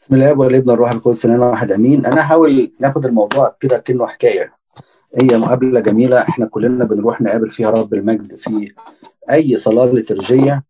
[0.00, 2.06] بسم الله والابن الروح القدس لنا واحد آمين.
[2.06, 4.52] أنا هحاول ناخد الموضوع كده كأنه حكاية.
[5.14, 8.72] هي مقابلة جميلة إحنا كلنا بنروح نقابل فيها رب المجد في
[9.30, 10.64] أي صلاة لترجيه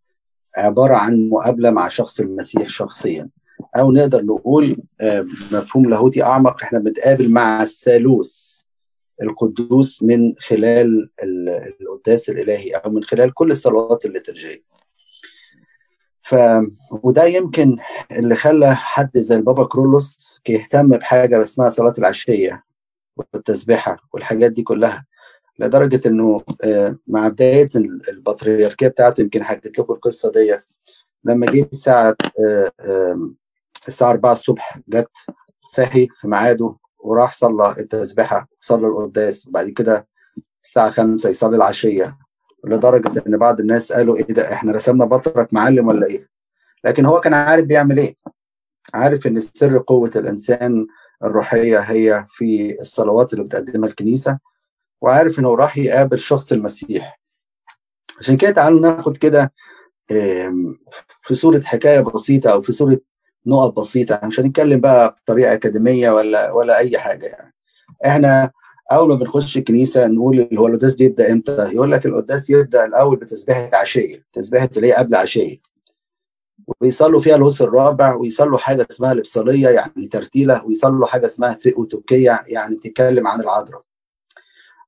[0.57, 3.29] عبارة عن مقابلة مع شخص المسيح شخصيا.
[3.77, 4.77] أو نقدر نقول
[5.53, 8.61] مفهوم لاهوتي أعمق إحنا بنتقابل مع الثالوث
[9.23, 11.11] القدوس من خلال
[11.81, 14.71] القداس الإلهي أو من خلال كل الصلوات الليترجية.
[16.31, 16.35] ف
[16.93, 17.77] وده يمكن
[18.13, 22.65] اللي خلى حد زي البابا كرولوس يهتم بحاجة اسمها صلاة العشية
[23.17, 25.07] والتسبيحة والحاجات دي كلها
[25.59, 26.41] لدرجة إنه
[27.07, 27.69] مع بداية
[28.09, 30.57] البطريركية بتاعته يمكن حكيت لكم القصة دي
[31.25, 32.15] لما جه الساعة
[33.89, 35.17] الساعة 4 الصبح جت
[35.75, 40.07] صحي في ميعاده وراح صلى التسبيحة وصلى القداس وبعد كده
[40.65, 42.19] الساعة 5 يصلي العشية.
[42.65, 46.29] لدرجة إن بعض الناس قالوا إيه ده إحنا رسمنا بطرك معلم ولا إيه؟
[46.85, 48.15] لكن هو كان عارف بيعمل إيه.
[48.95, 50.87] عارف إن السر قوة الإنسان
[51.25, 54.39] الروحية هي في الصلوات اللي بتقدمها الكنيسة
[55.01, 57.21] وعارف إنه راح يقابل شخص المسيح.
[58.19, 59.53] عشان كده تعالوا ناخد كده
[61.23, 62.99] في صورة حكاية بسيطة أو في صورة
[63.47, 67.55] نقط بسيطة مش هنتكلم بقى بطريقة أكاديمية ولا ولا أي حاجة يعني.
[68.07, 68.51] إحنا
[68.93, 73.71] أول ما بنخش الكنيسة نقول هو القداس بيبدأ إمتى؟ يقول لك القداس يبدأ الأول بتسبيحة
[73.75, 75.61] عشيه، تسبيحة اللي هي قبل عشيه.
[76.81, 82.75] ويصلوا فيها الهوس الرابع ويصلوا حاجة اسمها الابصاليه يعني ترتيلة ويصلوا حاجة اسمها ثيوتوكيه يعني
[82.77, 83.83] بتتكلم عن العذراء.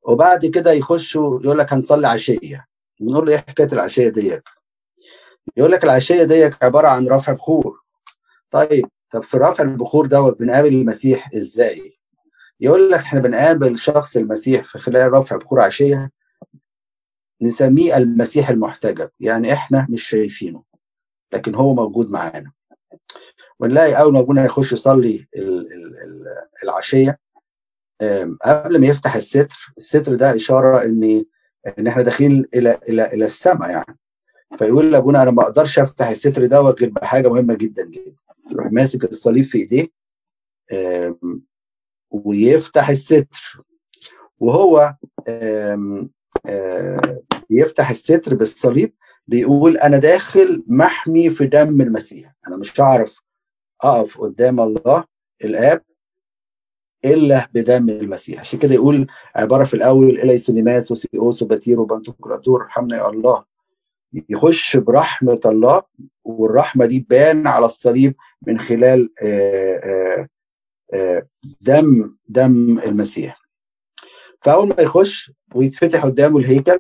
[0.02, 2.66] وبعد كده يخشوا يقول لك هنصلي عشيه.
[3.00, 4.42] بنقول له إيه حكاية العشيه ديت؟
[5.56, 7.80] يقول لك العشيه ديت عبارة عن رفع بخور.
[8.50, 11.98] طيب طب في رفع البخور دوت بنقابل المسيح إزاي؟
[12.62, 16.10] يقول لك إحنا بنقابل شخص المسيح في خلال رفع بخور عشية
[17.42, 19.10] نسميه المسيح المحتجب.
[19.20, 20.62] يعني إحنا مش شايفينه
[21.32, 22.52] لكن هو موجود معانا.
[23.60, 25.26] ونلاقي أول ما ابونا يخش يصلي
[26.64, 27.18] العشية
[28.44, 31.24] قبل ما يفتح الستر الستر ده إشارة ان
[31.78, 33.98] إن إحنا داخلين إلى إلى إلى السماء يعني.
[34.58, 38.16] فيقول لأبونا أنا ما أقدرش أفتح الستر دوت غير بحاجة مهمة جدا جدا.
[38.52, 39.88] يروح ماسك الصليب في إيديه
[42.12, 43.62] ويفتح الستر.
[44.38, 44.94] وهو
[47.50, 48.94] يفتح الستر بالصليب
[49.26, 52.34] بيقول أنا داخل محمي في دم المسيح.
[52.48, 53.18] أنا مش هعرف
[53.82, 55.04] أقف قدام الله
[55.44, 55.82] الآب
[57.04, 58.40] إلا بدم المسيح.
[58.40, 59.06] عشان كده يقول
[59.36, 63.44] عبارة في الأول ελέησον ημάς ο Θεός ο Πατήρ ο Παντοκράτωρ ارحمنا يا الله.
[64.28, 65.82] يخش برحمة الله
[66.24, 68.14] والرحمة دي بان على الصليب
[68.46, 70.28] من خلال آآ آآ
[71.60, 73.42] دم دم المسيح.
[74.40, 76.78] فأول ما يخش ويتفتح قدامه الهيكل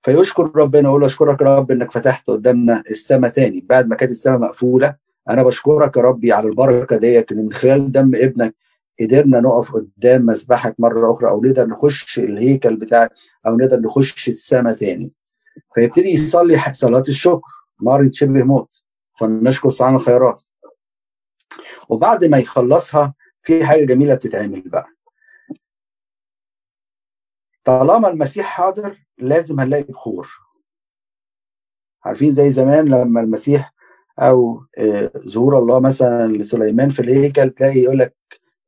[0.00, 3.60] فيشكر ربنا يقول له أشكرك يا رب إنك فتحت قدامنا السماء تاني.
[3.60, 4.96] بعد ما كانت السماء مقفولة
[5.28, 8.54] أنا بشكرك يا ربي على البركة ديت ان من خلال دم ابنك
[9.00, 13.12] قدرنا نقف قدام مسبحك مرة أخرى أو نقدر نخش الهيكل بتاعك
[13.46, 15.12] أو نقدر نخش السماء تاني.
[15.74, 17.48] فيبتدي يصلي صلاة الشكر
[17.82, 18.82] مرض شبه موت.
[19.14, 20.42] فنشكر سبحان الخيرات.
[21.88, 24.86] وبعد ما يخلصها في حاجة جميلة بتتعمل بقى.
[27.64, 30.28] طالما المسيح حاضر لازم هنلاقي بخور.
[32.04, 33.74] عارفين زي زمان لما المسيح
[34.18, 34.64] أو
[35.18, 38.14] ظهور الله مثلا لسليمان في الهيكل تلاقي يقول لك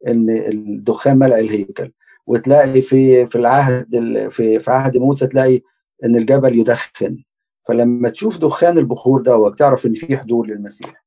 [0.06, 1.92] إن الدخان ملأ الهيكل.
[2.26, 3.86] وتلاقي في في العهد
[4.30, 5.60] في في عهد موسى تلاقي
[6.04, 7.24] إن الجبل يدخن.
[7.68, 11.05] فلما تشوف دخان البخور ده تعرف إن في حضور للمسيح.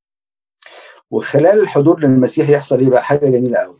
[1.11, 3.77] وخلال الحضور للمسيح يحصل إيه بقى حاجة جميلة قوي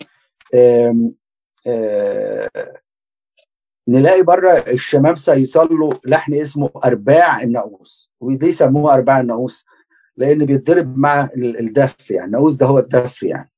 [3.87, 9.65] نلاقي بره الشمامسه يصلوا لحن اسمه أرباع الناقوس ودي يسموه أرباع الناقوس
[10.17, 13.51] لأن بيتضرب مع الدف يعني الناقوس ده هو الدف يعني.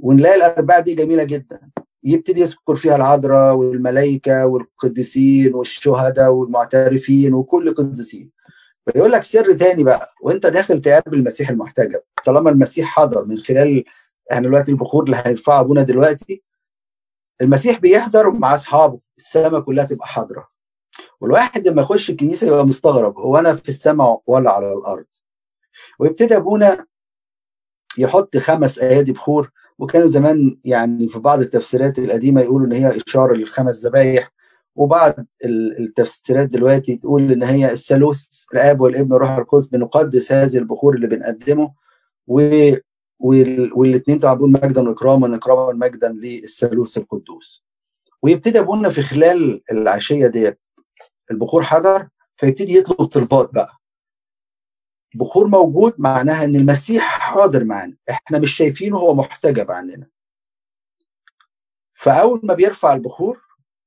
[0.00, 1.70] ونلاقي الأرباع دي جميلة جدا.
[2.04, 8.30] يبتدي يذكر فيها العذراء والملائكة والقديسين والشهداء والمعترفين وكل القديسين.
[8.86, 12.00] فيقول لك سر تاني بقى وانت داخل تقابل المسيح المحتجب.
[12.26, 13.84] طالما المسيح حضر من خلال
[14.32, 16.42] إحنا دلوقتي البخور اللي هيرفعها ابونا دلوقتي
[17.42, 20.48] المسيح بيحضر مع اصحابه السماء كلها تبقى حاضرة.
[21.20, 25.04] والواحد لما يخش الكنيسة يبقى مستغرب هو أنا في السماء ولا على الأرض؟
[25.98, 26.86] ويبتدي أبونا
[27.98, 33.34] يحط خمس أيادي بخور وكانوا زمان يعني في بعض التفسيرات القديمة يقولوا إن هي إشارة
[33.34, 34.32] للخمس ذبايح
[34.74, 35.14] وبعض
[35.44, 41.74] التفسيرات دلوقتي تقول إن هي الثالوث الآب والابن والروح القدس بنقدس هذه البخور اللي بنقدمه
[42.26, 42.70] و
[43.74, 47.64] والاثنين بيقول مجدا وإكراما إكراما مجدا للثالوث القدوس.
[48.22, 50.66] ويبتدي أبونا في خلال العشية ديت
[51.30, 53.76] البخور حضر فيبتدي يطلب طلبات بقى.
[55.14, 60.06] بخور موجود معناها إن المسيح حاضر معانا إحنا مش شايفينه هو محتجب عننا.
[61.92, 63.40] فأول ما بيرفع البخور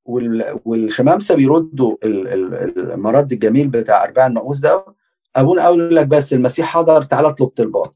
[0.05, 4.85] والشمامسه بيردوا المرد الجميل بتاع أرباع النقوس ده.
[5.35, 7.95] أبونا يقول لك بس المسيح حضر تعالى اطلب طلبات.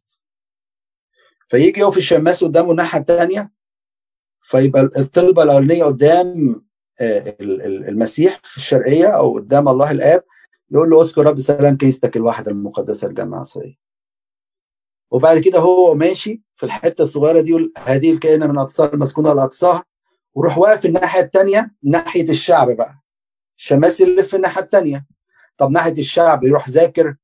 [1.48, 3.52] فيجي يقف الشماس قدامه الناحية الثانية
[4.42, 6.62] فيبقى الطلبة الأولانية قدام
[7.02, 7.36] آه،
[7.90, 10.24] المسيح في الشرقية أو قدام الله الآب
[10.72, 13.44] يقول له اذكر رب سلام كنيستك الواحده المقدسه الجامعة
[15.12, 19.84] وبعد كده هو ماشي في الحتة الصغيرة دي يقول هذه الكائنة من اقصى المسكونة لاقصاها
[20.36, 23.00] وروح واقف الناحية الثانية ناحية الشعب بقى.
[23.58, 25.06] الشماس يلف الناحية الثانية
[25.58, 27.16] طب ناحية الشعب يروح ذاكر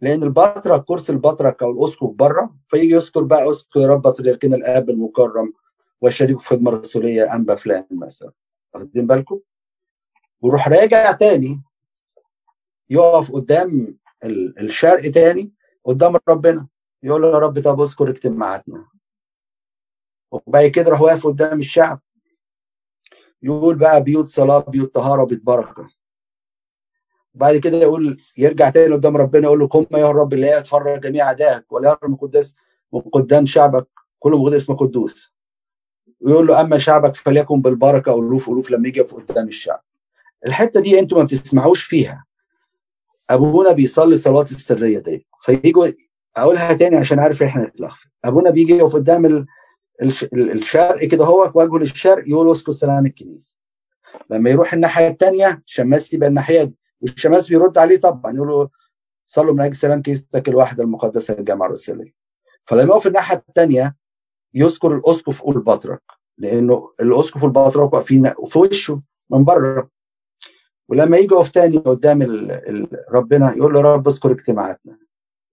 [0.00, 4.90] لأن البطرك كرسي البطرك أو الاسقف بره فيجي يذكر بقى أسقف يا رب بطريركنا الآب
[4.90, 5.52] المكرم
[6.00, 8.32] وشريك في الرسوليه انبا فلان مثلا.
[8.74, 9.40] واخدين بالكم؟
[10.40, 11.62] ويروح راجع تاني
[12.90, 13.98] يقف قدام
[14.60, 15.52] الشرق تاني
[15.84, 16.68] قدام ربنا.
[17.02, 18.86] يقول له يا رب طب أذكر اجتماعاتنا.
[20.30, 22.00] وبعد كده راح واقف قدام الشعب.
[23.42, 25.88] يقول بقى بيوت صلاة بيوت طهارة بيوت بركة.
[27.34, 31.00] وبعد كده يقول يرجع تاني قدام ربنا يقول له قم يا رب اللي هي تفرج
[31.00, 32.56] جميع أعدائك ولا يرى قداس
[32.92, 33.86] من قدام شعبك
[34.18, 35.34] كل مغد اسمه قدوس.
[36.20, 39.82] ويقول له أما شعبك فليكن بالبركة ألوف ألوف لما يجي قدام الشعب.
[40.46, 42.24] الحتة دي أنتوا ما بتسمعوش فيها.
[43.30, 45.26] أبونا بيصلي الصلوات السرية دي.
[45.42, 45.86] فيجوا
[46.36, 49.46] أقولها تاني عشان عارف إحنا نتلخبط أبونا بيجي يقف قدام
[50.02, 53.56] الشرق كده هو وجهه للشرق يقول اسكت سلام الكنيسة.
[54.30, 58.68] لما يروح الناحية الثانية شماس يبقى الناحية دي والشماس بيرد عليه طبعا يقول له
[59.26, 62.14] صلوا من أجل سلام كنيستك الواحده المقدسة الجامعة الرسوليه
[62.64, 63.96] فلما يقف الناحية الثانية
[64.54, 66.02] يذكر الأسقف والبطرك
[66.38, 69.88] لأنه الأسقف والبطرك واقفين في وشه من بره.
[70.88, 72.22] ولما يجي يقف تاني قدام
[73.10, 74.98] ربنا يقول له رب اذكر اجتماعاتنا.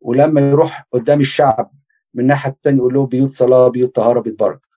[0.01, 1.71] ولما يروح قدام الشعب
[2.15, 4.67] من الناحيه الثانية يقول له بيوت صلاة بيوت طهارة بيوت بركة.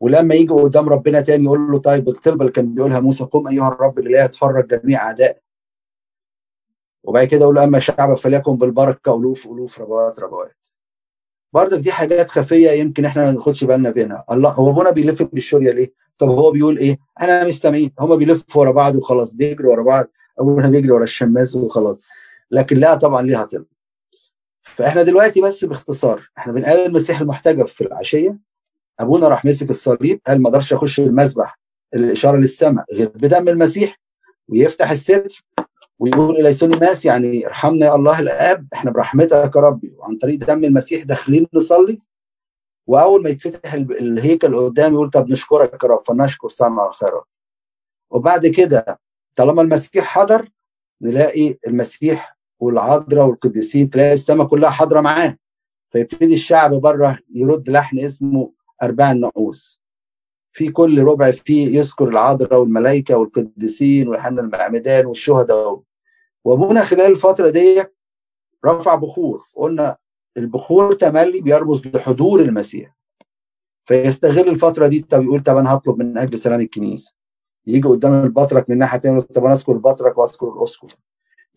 [0.00, 3.68] ولما يجي قدام ربنا تاني يقول له طيب الطلبة اللي كان بيقولها موسى قم أيها
[3.68, 5.42] الرب الاله تفرج جميع اعدائك
[7.04, 10.66] وبعد كده يقول له أما شعبك فليكن بالبركة ألوف ألوف ربوات ربوات.
[11.52, 15.72] برضك دي حاجات خفية يمكن إحنا ما ناخدش بالنا منها الله هو أبونا بيلف بالشورية
[15.72, 17.92] ليه؟ طب هو بيقول إيه؟ أنا مستمعين.
[18.00, 20.06] هم بيلفوا ورا بعض وخلاص بيجروا ورا بعض.
[20.38, 21.98] أبونا بيجري ورا الشماس وخلاص.
[22.50, 23.66] لكن لا طبعا ليها طلب.
[24.78, 28.38] فاحنا دلوقتي بس باختصار إحنا بنقال المسيح المحتجب في العشية.
[29.00, 31.58] ابونا راح مسك الصليب قال ما أقدرش اخش المسبح
[31.94, 34.00] الاشارة للسماء غير بدم المسيح
[34.48, 35.44] ويفتح الستر
[35.98, 40.64] ويقول اليسوني ماس يعني ارحمنا يا الله الآب إحنا برحمتك يا ربي وعن طريق دم
[40.64, 42.00] المسيح داخلين نصلي.
[42.86, 47.24] وأول ما يتفتح الهيكل قدام يقول طب نشكرك يا رب فنشكر صانع الخيرات.
[48.10, 49.00] وبعد كده
[49.34, 50.48] طالما المسيح حضر
[51.02, 55.36] نلاقي المسيح والعذراء والقديسين تلاقي السماء كلها حاضرة معاه.
[55.90, 58.52] فيبتدي الشعب بره يرد لحن اسمه
[58.82, 59.82] ارباع النعوس
[60.52, 65.80] في كل ربع فيه يذكر العذراء والملائكة والقديسين ويوحنا المعمدان والشهداء.
[66.44, 67.84] وأبونا خلال الفترة دي
[68.66, 69.96] رفع بخور قلنا
[70.36, 72.96] البخور تملي بيرمز لحضور المسيح.
[73.84, 77.14] فيستغل الفترة دي طب يقول طب أنا هطلب من أجل سلام الكنيسة.
[77.66, 80.96] يجي قدام البطرك من ناحية ثانية طب أنا أذكر البطرك وأذكر الاسقف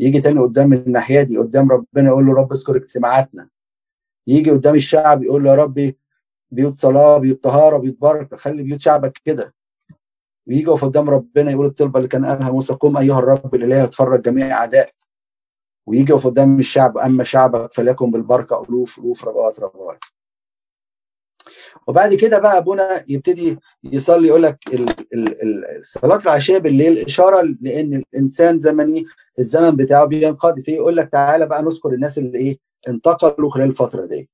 [0.01, 3.49] يجي تاني قدام الناحية دي قدام ربنا يقول له رب اذكر اجتماعاتنا.
[4.27, 5.97] يجي قدام الشعب يقول له يا ربي
[6.51, 9.53] بيوت صلاة بيوت طهارة بيوت بركة خلي بيوت شعبك كده.
[10.47, 14.21] ويجي يقف قدام ربنا يقول الطلبة اللي كان قالها موسى قم أيها الرب الاله اتفرج
[14.21, 14.95] جميع أعدائك.
[15.87, 20.03] ويجي يقف قدام الشعب أما شعبك فليكن بالبركة ألوف ألوف ربوات ربوات.
[21.87, 24.57] وبعد كده بقى أبونا يبتدي يصلي يقول لك
[25.81, 29.05] صلاة العشاء بالليل إشارة لأن الإنسان زمني
[29.39, 32.57] الزمن بتاعه بينقضي فيه يقول لك تعالى بقى نذكر الناس اللي إيه؟
[32.87, 34.29] انتقلوا خلال الفترة دي.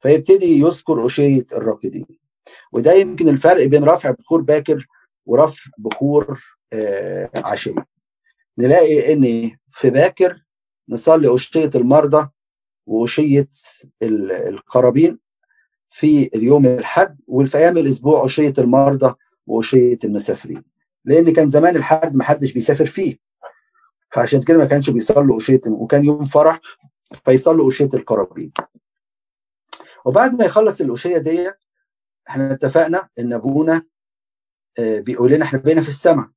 [0.00, 2.06] فيبتدي يذكر أشية الراكدين.
[2.72, 4.86] وده يمكن الفرق بين رفع بخور باكر
[5.26, 6.40] ورفع بخور
[6.72, 7.74] آه عشية.
[8.58, 10.42] نلاقي إن في باكر
[10.88, 12.28] نصلي أشية المرضى
[12.86, 13.48] وأشية
[14.02, 15.18] القرابين.
[15.96, 19.14] في اليوم الحد وفي أيام الأسبوع أشية المرضى
[19.46, 20.64] وأشية المسافرين.
[21.04, 23.18] لأن كان زمان الحد ما حدش بيسافر فيه.
[24.10, 26.60] فعشان كده ما كانش بيصلوا أشية وكان يوم فرح
[27.24, 28.52] فيصلوا أشية القرابين.
[30.04, 31.50] وبعد ما يخلص الأشية دي
[32.28, 33.82] إحنا اتفقنا إن أبونا
[34.78, 36.28] آه، بيقول لنا إحنا بقينا في السماء.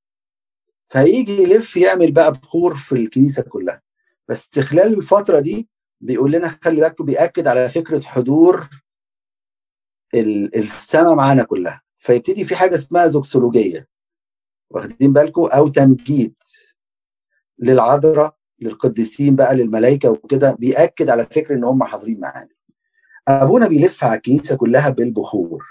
[0.88, 3.82] فهيجي يلف يعمل بقى بخور في الكنيسة كلها.
[4.28, 5.70] بس خلال الفترة دي
[6.02, 8.70] بيقول لنا خلي بالكم بيأكد على فكرة حضور
[10.16, 11.82] السماء معانا كلها.
[11.98, 13.88] فيبتدي في حاجة اسمها زوكسولوجية.
[14.70, 16.40] واخدين بالكم؟ أو تمجيد
[17.60, 22.50] للعذراء للقديسين بقى للملائكة وكده بيأكد على فكرة إن هم حاضرين معانا.
[23.28, 25.66] أبونا بيلف على الكنيسة كلها بالبخور.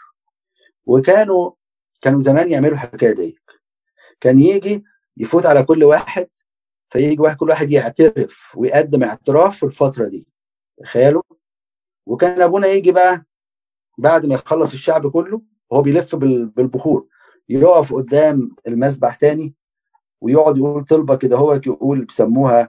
[0.87, 1.50] وكانوا
[2.02, 3.38] كانوا زمان يعملوا الحكاية دي.
[4.21, 4.85] كان يجي
[5.16, 6.26] يفوت على كل واحد
[6.90, 10.26] فيجي واحد كل واحد يعترف ويقدم اعتراف في الفترة دي.
[10.83, 11.23] تخيلوا؟
[12.07, 13.25] وكان أبونا يجي بقى
[13.99, 17.07] بعد ما يخلص الشعب كله وهو بيلف بالبخور
[17.49, 19.55] يقف قدام المسبح تاني
[20.21, 22.69] ويقعد يقول طلبة كده هو يقول بيسموها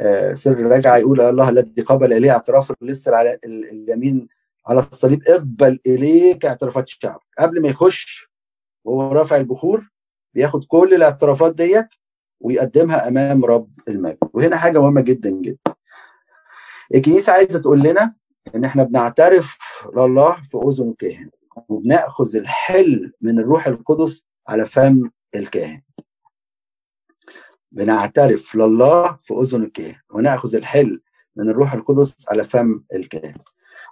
[0.00, 4.28] آه، سر الرجعة يقول الله الذي قبل إليه اعتراف لسه على اليمين
[4.68, 7.20] على الصليب اقبل إليك اعترافات الشعب.
[7.38, 8.30] قبل ما يخش
[8.84, 9.90] وهو رافع البخور
[10.34, 11.88] بياخد كل الاعترافات ديت
[12.40, 14.18] ويقدمها أمام رب المجد.
[14.32, 15.74] وهنا حاجة مهمة جدا جدا.
[16.94, 18.14] الكنيسة عايزة تقول لنا
[18.54, 19.58] إن إحنا بنعترف
[19.96, 21.30] لله في أذن الكاهن
[21.68, 25.82] وبنأخذ الحل من الروح القدس على فم الكاهن.
[27.72, 31.00] بنعترف لله في أذن الكاهن ونأخذ الحل
[31.36, 33.34] من الروح القدس على فم الكاهن.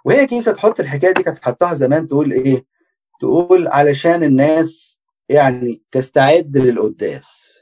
[0.05, 2.65] وهي الكنيسة تحط الحكاية دي كانت حطها زمان تقول إيه؟
[3.19, 7.57] تقول علشان الناس يعني تستعد للقداس.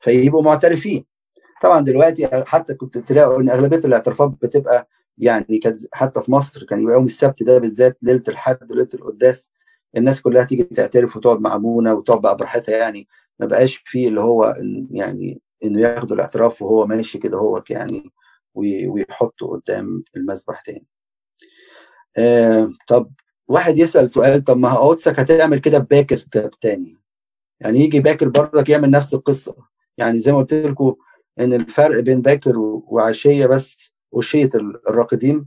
[0.00, 1.04] فيبقوا معترفين.
[1.62, 6.82] طبعا دلوقتي حتى كنت تلاقوا إن أغلبية الاعترافات بتبقى يعني كانت حتى في مصر كان
[6.82, 9.50] يبقى يوم السبت ده بالذات ليلة الحد ليله القداس
[9.96, 13.08] الناس كلها تيجي تعترف وتقعد مع أبونا وتقعد بقى براحتها يعني.
[13.40, 14.54] ما بقاش فيه اللي هو
[14.90, 18.10] يعني إنه ياخدوا الاعتراف وهو ماشي كده هو يعني
[18.54, 20.86] ويحطه قدام المسبح تاني.
[22.18, 23.10] آه طب
[23.48, 26.18] واحد يسأل سؤال طب ما قدسك هتعمل كده بباكر
[26.60, 26.96] تاني؟
[27.60, 29.56] يعني يجي باكر برضك يعمل نفس القصة.
[29.98, 30.94] يعني زي ما قلت لكم
[31.40, 33.83] إن الفرق بين باكر وعشية بس
[34.14, 34.48] وشية
[34.88, 35.46] الراقدين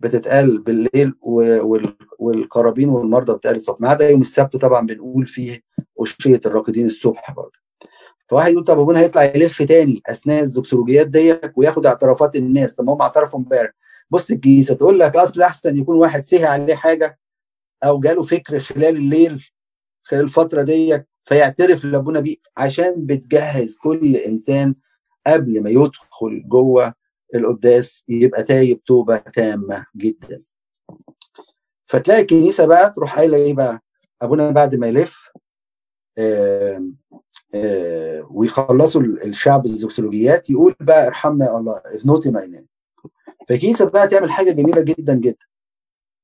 [0.00, 1.14] بتتقال بالليل
[2.18, 3.80] والقرابين والمرضى بتتقال الصبح.
[3.80, 5.60] ما عدا يوم السبت طبعا بنقول فيه
[5.96, 7.58] وشية الراقدين الصبح برضه.
[8.28, 13.00] فواحد يقول طب ابونا هيطلع يلف تاني أثناء الزكسولوجيات ديت وياخد اعترافات الناس؟ طب هم
[13.02, 13.70] اعترفوا امبارح.
[14.10, 17.18] بص الكنيسه تقول لك أصل أحسن يكون واحد سهي عليه حاجة
[17.84, 19.44] أو جاله فكر خلال الليل
[20.02, 24.74] خلال الفترة ديت فيعترف لابونا بيه عشان بتجهز كل إنسان
[25.26, 26.94] قبل ما يدخل جوه
[27.34, 30.42] القداس يبقى تايب توبة تامة جدا.
[31.86, 33.80] فتلاقي الكنيسة بقى تروح قايلة إيه بقى؟
[34.22, 35.28] أبونا بعد ما يلف
[38.30, 42.66] ويخلصوا الشعب الذوكصولوجيات يقول بقى ارحمنا يا الله اذنوتي ناينين
[43.48, 45.46] فالكنيسة بقى تعمل حاجة جميلة جدا جدا.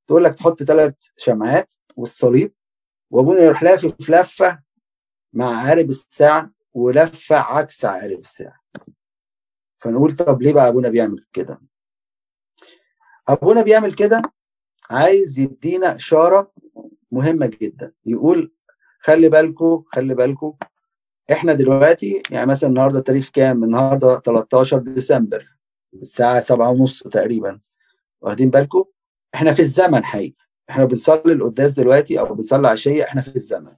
[0.06, 2.52] تقول لك تحط ثلاث شمعات والصليب
[3.10, 4.62] وأبونا يروح لافف لفة
[5.32, 8.60] مع عارب الساعة ولفة عكس عارب الساعة.
[9.82, 11.60] فنقول طب ليه بقى أبونا بيعمل كده؟
[13.28, 14.22] أبونا بيعمل كده
[14.90, 16.52] عايز يدينا إشارة
[17.12, 18.52] مهمة جدا يقول
[19.00, 20.54] خلي بالكم خلي بالكم
[21.32, 25.56] إحنا دلوقتي يعني مثلا النهارده التاريخ كام؟ النهارده 13 ديسمبر
[25.94, 27.60] الساعة 7 ونص تقريبا
[28.20, 28.84] واخدين بالكم
[29.34, 30.36] إحنا في الزمن حقيقي
[30.70, 33.72] إحنا بنصلي القداس دلوقتي أو بنصلي عشيه إحنا في الزمن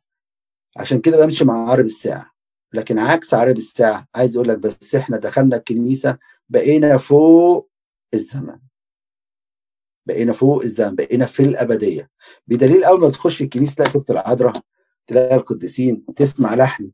[0.77, 2.34] عشان كده بمشي مع عقرب الساعة.
[2.75, 7.71] لكن عكس عقرب الساعة عايز أقول لك بس إحنا دخلنا الكنيسة بقينا فوق
[8.15, 8.59] الزمن.
[10.07, 12.11] بقينا فوق الزمن بقينا في الأبدية.
[12.47, 14.53] بدليل أول ما تخش الكنيسة تلاقي صوره العذراء
[15.07, 16.91] تلاقي القديسين تسمع لحن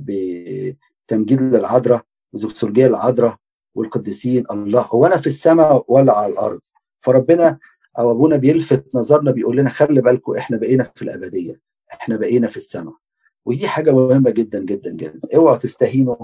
[0.00, 2.02] بتمجيد للعذراء
[2.32, 3.36] وزوكسولوجيه العذراء
[3.74, 6.60] والقديسين الله هو أنا في السماء ولا على الأرض؟
[7.00, 7.58] فربنا
[7.98, 11.60] أو أبونا بيلفت نظرنا بيقول لنا خلي بالكم إحنا بقينا في الأبدية
[11.92, 12.94] إحنا بقينا في السماء.
[13.46, 15.20] ودي حاجة مهمة جدا جدا جدا.
[15.36, 16.16] اوعوا تستهينوا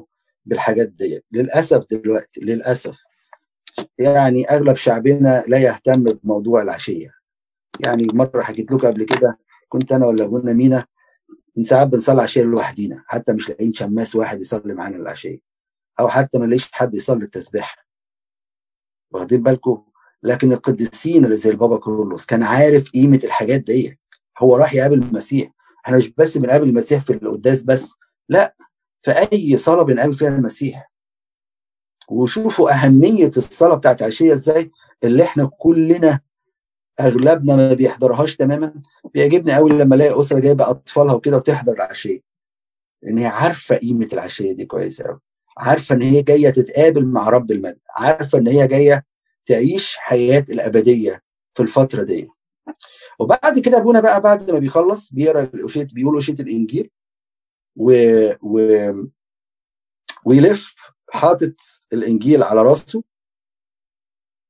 [0.44, 1.24] بالحاجات ديت.
[1.32, 2.96] للأسف دلوقتي للأسف.
[3.98, 7.14] يعني أغلب شعبنا لا يهتم بموضوع العشية.
[7.86, 9.38] يعني مرة حكيت لكم قبل كده
[9.68, 10.84] كنت أنا ولا أبونا مينا
[11.56, 13.04] من ساعات بنصلي عشية لوحدينا.
[13.06, 15.38] حتى مش لاقيين شماس واحد يصلي معانا العشية.
[16.00, 17.86] أو حتى ما نلاقيش حد يصلي التسبيح.
[19.10, 19.84] واخدين بالكم؟
[20.22, 23.98] لكن القديسين اللي زي البابا كرولوس كان عارف قيمة الحاجات دي
[24.38, 25.50] هو راح يقابل المسيح.
[25.86, 27.94] إحنا مش بس بنقابل المسيح في القداس بس
[28.28, 28.56] لا
[29.02, 30.92] في أي صلاة بنقابل فيها المسيح.
[32.08, 34.70] وشوفوا أهمية الصلاة بتاعت عشية إزاي
[35.04, 36.20] اللي إحنا كلنا
[37.00, 38.74] أغلبنا ما بيحضرهاش تماما.
[39.14, 42.20] بيعجبني قوي لما ألاقي أسرة جايبة أطفالها وكده وتحضر العشية.
[43.08, 45.20] إن هي عارفة قيمة العشية دي كويس قوي
[45.58, 47.78] عارفة إن هي جاية تتقابل مع رب المجد.
[47.96, 49.04] عارفة إن هي جاية
[49.46, 51.22] تعيش حياة الأبدية
[51.54, 52.28] في الفترة دي.
[53.20, 56.90] وبعد كده أبونا بقى بعد ما بيخلص بيقرأ الاشيت بيقول اشيت الإنجيل
[57.76, 57.92] و...
[58.42, 58.58] و...
[60.24, 60.74] ويلف
[61.10, 61.54] حاطط
[61.92, 63.02] الإنجيل على راسه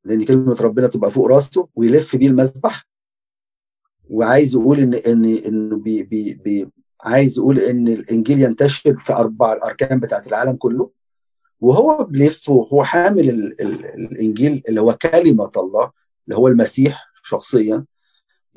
[0.04, 2.88] لأن كلمة ربنا تبقى فوق راسه ويلف بيه المذبح.
[4.10, 6.68] وعايز يقول ان ان انه بي بي بي
[7.04, 10.90] عايز يقول إن الإنجيل ينتشر في أربع الأركان بتاعت العالم كله.
[11.60, 15.90] وهو بيلف وهو حامل ال ال الإنجيل اللي هو كلمة الله
[16.24, 17.84] اللي هو المسيح شخصيا.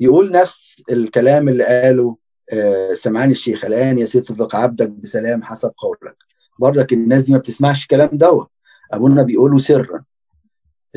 [0.00, 2.16] يقول نفس الكلام اللي قاله
[2.52, 6.16] آه سمعان الشيخ الآن يا سيد تطلق عبدك بسلام حسب قولك.
[6.58, 8.48] برضك الناس دي ما بتسمعش الكلام دوت.
[8.92, 10.04] أبونا بيقوله سرا.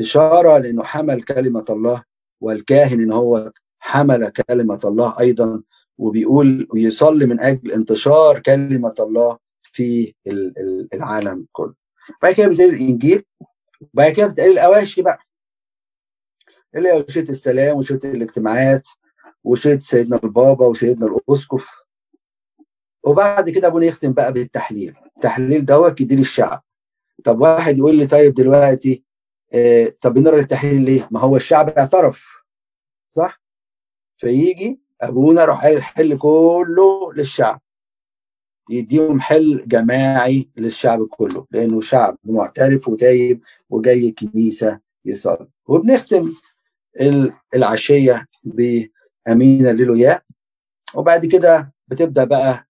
[0.00, 2.02] إشارة لأنه حمل كلمة الله
[2.40, 5.62] والكاهن إن هو حمل كلمة الله أيضا
[5.98, 10.14] وبيقول ويصلي من أجل انتشار كلمة الله في
[10.94, 11.74] العالم كله.
[12.22, 13.24] بعد كده بيتقال الإنجيل
[13.94, 15.18] وبعد كده بتقال الأواشي بقى.
[16.76, 18.88] اللي هي وشيه السلام وشيه الاجتماعات
[19.44, 21.70] وشيه سيدنا البابا وسيدنا الأسقف.
[23.04, 24.94] وبعد كده أبونا يختم بقى بالتحليل.
[25.16, 26.64] التحليل دوت يدي للشعب
[27.24, 29.04] طب واحد يقول لي طيب دلوقتي
[29.54, 32.44] آه طب بنقرأ التحليل ليه؟ ما هو الشعب اعترف.
[33.08, 33.42] صح؟
[34.16, 37.60] فيجي أبونا راح قايل الحل كله للشعب.
[38.70, 45.48] يديهم حل جماعي للشعب كله لأنه شعب معترف وتايب وجاي الكنيسة يصلي.
[45.68, 46.32] وبنختم.
[47.54, 50.22] العشية بأمينة للوياء.
[50.94, 52.68] وبعد كده بتبدأ بقى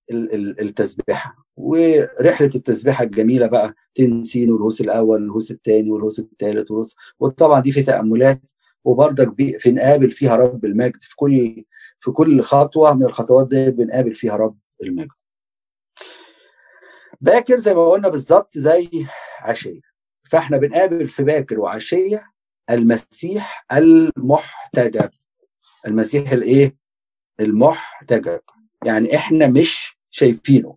[0.61, 1.37] التسبيحة.
[1.57, 6.97] ورحلة التسبيحة الجميلة بقى تنسين والهوس الأول والهوس الثاني والهوس الثالث والهوس.
[7.21, 8.41] وطبعا دي في تأملات
[8.85, 9.29] وبرضك
[9.67, 11.65] بنقابل فيها رب المجد في كل
[12.00, 15.09] في كل خطوة من الخطوات دي بنقابل فيها رب المجد.
[17.21, 18.89] باكر زي ما قلنا بالظبط زي
[19.41, 19.81] عشية.
[20.31, 22.23] فاحنا بنقابل في باكر وعشية
[22.71, 25.11] المسيح المحتجب.
[25.87, 26.77] المسيح الايه؟
[27.41, 28.41] المحتجب.
[28.85, 30.77] يعني إحنا مش شايفينه.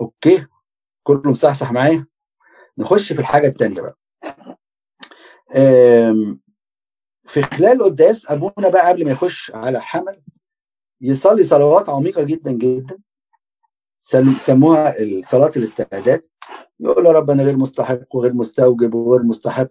[0.00, 0.46] أوكي؟
[1.02, 2.06] كله مصحصح معايا؟
[2.78, 3.96] نخش في الحاجة الثانية بقى.
[7.26, 10.22] في خلال القداس أبونا بقى قبل ما يخش على حمل
[11.00, 12.98] يصلي صلوات عميقة جدا جدا.
[14.38, 16.28] سموها صلاة الاستعداد.
[16.80, 19.68] يقول يا رب أنا غير مستحق وغير مستوجب وغير مستحق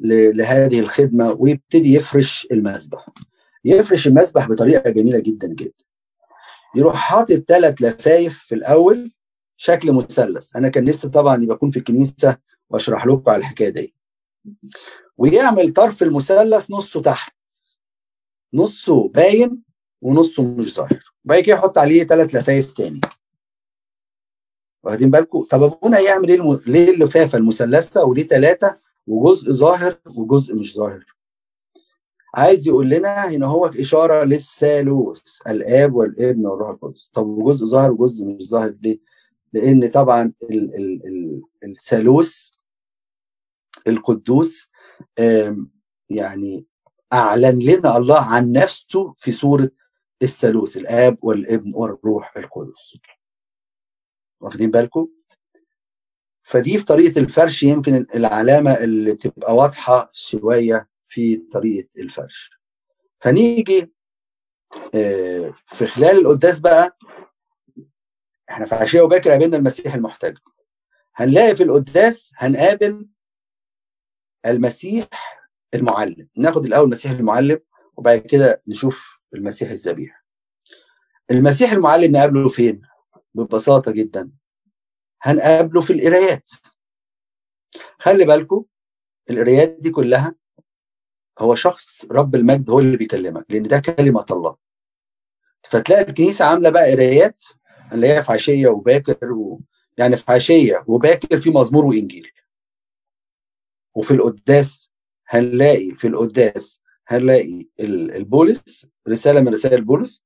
[0.00, 3.06] لهذه الخدمة ويبتدي يفرش المسبح.
[3.64, 5.84] يفرش المسبح بطريقة جميلة جدا جدا.
[6.76, 9.12] يروح حاطط ثلاث لفايف في الأول
[9.56, 10.56] شكل مثلث.
[10.56, 12.36] أنا كان نفسي طبعا يبقى اكون في الكنيسة
[12.70, 13.94] وأشرح لكم على الحكاية دي.
[15.18, 17.34] ويعمل طرف المثلث نصه تحت.
[18.54, 19.62] نصه باين
[20.02, 21.02] ونصه مش ظاهر.
[21.24, 23.00] وبعد كده يحط عليه ثلاث لفايف تاني.
[24.84, 26.60] واخدين بالكم؟ طب ابونا يعمل إيه.
[26.66, 31.04] ليه اللفافة المثلثة وليه ثلاثة وجزء ظاهر وجزء مش ظاهر؟
[32.34, 37.08] عايز يقول لنا ان هو إشارة للثالوث الآب والابن والروح القدس.
[37.08, 38.98] طب وجزء ظاهر وجزء مش ظاهر ليه؟
[39.52, 40.32] لأن طبعا
[41.64, 42.48] الثالوث
[43.88, 44.70] القدوس
[46.10, 46.66] يعني
[47.12, 49.70] أعلن لنا الله عن نفسه في صورة
[50.22, 52.98] الثالوث الآب والابن والروح القدس.
[54.44, 55.08] واخدين بالكم؟
[56.42, 62.50] فدي في طريقة الفرش يمكن العلامة اللي بتبقى واضحة شوية في طريقة الفرش.
[63.20, 63.92] فنيجي
[65.66, 66.98] في خلال القداس بقى
[68.50, 70.36] إحنا في عشية وباكر قابلنا المسيح المحتج
[71.14, 73.08] هنلاقي في القداس هنقابل
[74.46, 75.06] المسيح
[75.74, 76.28] المعلم.
[76.36, 77.60] ناخد الأول المسيح المعلم
[77.96, 80.24] وبعد كده نشوف المسيح الذبيح.
[81.30, 82.82] المسيح المعلم نقابله فين؟
[83.34, 84.30] ببساطة جدا.
[85.22, 86.50] هنقابله في القرايات.
[87.98, 88.64] خلي بالكم
[89.30, 90.34] القرايات دي كلها
[91.38, 94.56] هو شخص رب المجد هو اللي بيكلمك لأن ده كلمة الله.
[95.62, 97.42] فتلاقي الكنيسة عاملة بقى قرايات
[97.92, 99.60] اللي هي في عشية وباكر و...
[99.98, 102.30] يعني في عشية وباكر في مزمور وإنجيل.
[103.94, 104.90] وفي القداس
[105.26, 110.22] هنلاقي في القداس هنلاقي البولس رسالة من رسائل بولس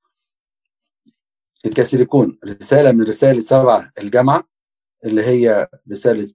[1.66, 4.48] الكاثوليكون رسالة من رساله سبعه الجامعة
[5.04, 6.28] اللي هي رسالة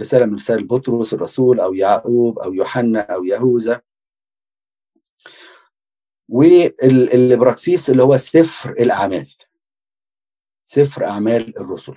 [0.00, 3.80] رسالة من رسائل بطرس الرسول أو يعقوب أو يوحنا أو يهوذا.
[6.28, 9.34] والبراكسيس اللي هو سفر الأعمال
[10.66, 11.94] سفر أعمال الرسل.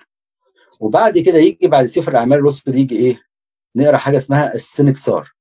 [0.79, 3.21] وبعد كده يجي بعد سفر أعمال الرسل يجي إيه؟
[3.75, 5.33] نقرأ حاجة اسمها السنكسار.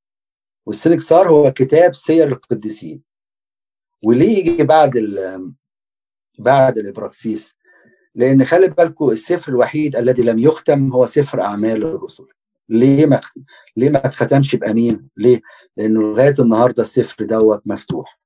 [0.66, 3.02] والسنكسار هو كتاب سير القديسين.
[4.04, 4.96] وليه يجي بعد
[6.38, 7.56] بعد الإبراكسيس.
[8.14, 12.24] لأن خلي بالكم السفر الوحيد الذي لم يختم هو سفر أعمال الرسل.
[12.68, 13.20] ليه ما
[13.76, 15.40] ليه ما اتختمش بامين ليه؟
[15.76, 18.20] لأنه لغاية النهارده السفر دوت مفتوح.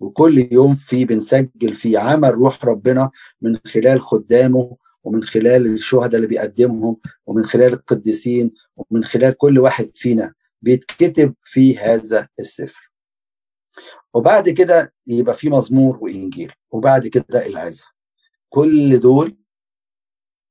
[0.00, 3.10] وكل يوم في بنسجل فيه عمل روح ربنا
[3.42, 6.96] من خلال خدامه ومن خلال الشهداء اللي بيقدمهم
[7.26, 12.89] ومن خلال القديسين ومن خلال كل واحد فينا بيتكتب في هذا السفر.
[14.14, 17.86] وبعد كده يبقى في مزمور وإنجيل وبعد كده العزة
[18.48, 19.36] كل دول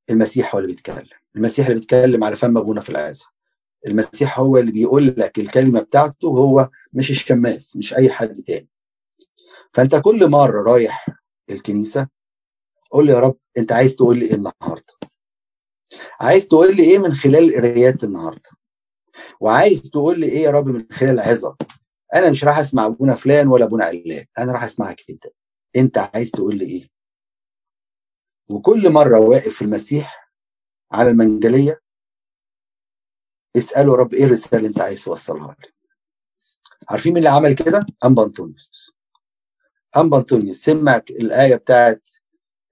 [0.09, 1.07] المسيح هو اللي بيتكلم.
[1.35, 3.25] المسيح اللي بيتكلم على فم أبونا في العزة
[3.87, 8.69] المسيح هو اللي بيقول لك الكلمة بتاعته هو مش الشماس مش أي حد تاني.
[9.73, 11.05] فأنت كل مرة رايح
[11.49, 12.07] الكنيسة
[12.91, 14.93] قول لي يا رب أنت عايز تقول لي إيه النهاردة؟
[16.21, 18.49] عايز تقول لي إيه من خلال قرايات النهاردة؟
[19.39, 21.57] وعايز تقول لي إيه يا رب من خلال العظة؟
[22.15, 25.27] أنا مش راح أسمع أبونا فلان ولا أبونا علان أنا راح أسمعك أنت.
[25.77, 26.89] أنت عايز تقول لي إيه؟
[28.51, 30.31] وكل مرة واقف في المسيح
[30.91, 31.81] على المنجلية
[33.57, 35.71] اسأله رب إيه الرسالة اللي أنت عايز توصلها لي
[36.89, 38.91] عارفين مين اللي عمل كده؟ أنبا أنطونيوس
[39.97, 42.09] أنبا أنطونيوس سمع الآية بتاعت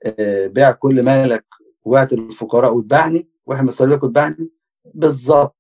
[0.06, 1.46] آه، بيع كل مالك
[1.86, 4.50] وقت الفقراء واتبعني واحمل صليبك واتبعني؟
[4.86, 5.57] بالظبط.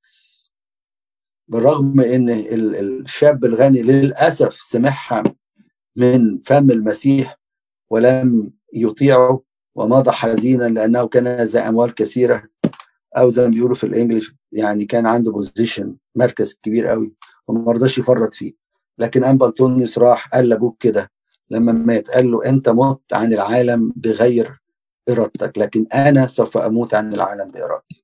[1.48, 5.24] بالرغم إن الشاب الغني للأسف سمعها
[5.96, 7.40] من فم المسيح
[7.90, 9.42] ولم يطيعه
[9.76, 12.44] ومضى حزينا لأنه كان ذا أموال كثيرة
[13.18, 17.14] أو زي ما بيقولوا في ال English يعني كان عنده position مركز كبير قوي
[17.48, 18.54] وما رضاش يفرط فيه.
[18.98, 21.12] لكن انبا أنطونيوس راح قال لأبوك كده
[21.50, 24.62] لما مات قال له أنت مت عن العالم بغير
[25.10, 28.04] إرادتك لكن أنا سوف أموت عن العالم بإرادتي.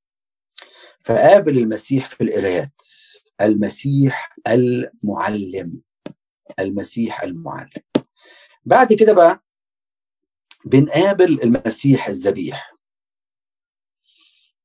[1.06, 2.82] فقابل المسيح في القرايات
[3.44, 5.82] المسيح المعلم.
[6.60, 7.70] المسيح المعلم.
[8.66, 9.44] بعد كده بقى
[10.66, 12.74] بنقابل المسيح الذبيح.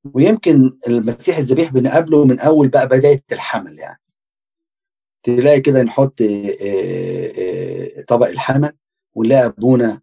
[0.05, 4.01] ويمكن المسيح الذبيح بنقابله من أول بقى بداية الحمل يعني.
[5.23, 6.23] تلاقي كده نحط
[8.09, 8.73] طبق الحمل
[9.15, 10.01] ونلاقي أبونا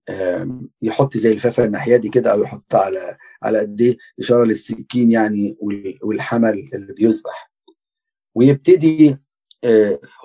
[0.82, 5.58] يحط زي الفافة الناحية دي كده أو يحطها على على قد إيه إشارة للسكين يعني
[6.02, 7.52] والحمل اللي بيذبح
[8.36, 9.16] ويبتدي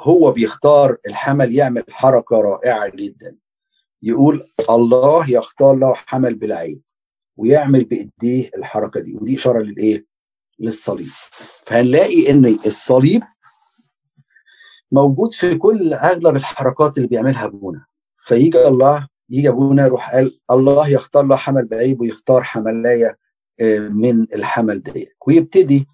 [0.01, 3.37] هو بيختار الحمل يعمل حركة رائعة جدا.
[4.03, 6.81] يقول الله يختار له حمل بالعين
[7.37, 9.14] ويعمل بإيديه الحركة دي.
[9.14, 10.07] ودي إشارة للإيه؟
[10.59, 11.09] للصليب.
[11.62, 13.23] فهنلاقي إن الصليب
[14.92, 17.85] موجود في كل أغلب الحركات اللي بيعملها أبونا.
[18.18, 23.18] فيجي الله يجي أبونا يروح قال الله يختار له حمل بعيب ويختار حملاية
[23.61, 25.16] آه، من الحمل ديت.
[25.27, 25.87] ويبتدي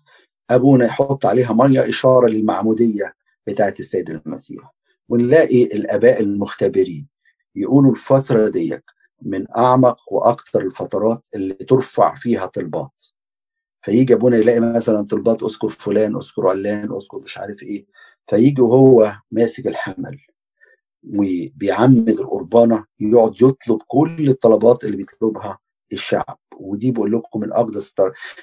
[0.50, 3.14] أبونا يحط عليها مية إشارة للمعمودية
[3.46, 4.74] بتاعت السيد المسيح.
[5.08, 7.08] ونلاقي الآباء المختبرين
[7.54, 8.84] يقولوا الفترة ديت
[9.22, 13.02] من أعمق وأكثر الفترات اللي ترفع فيها طلبات.
[13.82, 17.86] فيجي أبونا يلاقي مثلا طلبات أذكر فلان أذكر علان أذكر مش عارف إيه.
[18.26, 20.18] فيجي وهو ماسك الحمل
[21.14, 25.58] وبيعمد القربانة يقعد يطلب كل الطلبات اللي بيطلبها
[25.92, 26.38] الشعب.
[26.56, 27.94] ودي بقول لكم من أقدس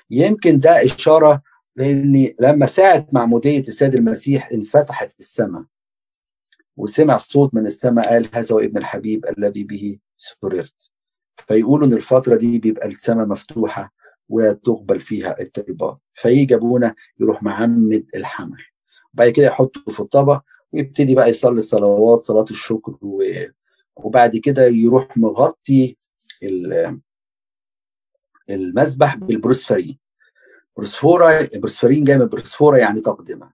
[0.10, 1.42] يمكن ده إشارة
[1.76, 5.64] لأن لما ساعه معموديه السيد المسيح انفتحت السماء
[6.78, 10.92] وسمع صوت من السماء قال هذا هو ابن الحبيب الذي به سررت.
[11.36, 13.94] فيقولوا إن الفترة دي بيبقى السماء مفتوحة
[14.30, 18.58] وتقبل فيها الطلبات فيجي أبونا يروح معمد الحمل.
[19.14, 20.42] بعد كده يحطه في الطبق
[20.74, 22.98] ويبتدي بقى يصلي الصلوات صلاة الشكر
[23.96, 25.98] وبعد كده يروح مغطي
[28.50, 30.03] المذبح بالبروسفرين.
[30.78, 33.52] بروسفورا بروسفرين جاي من προσφορά يعني تقدمة.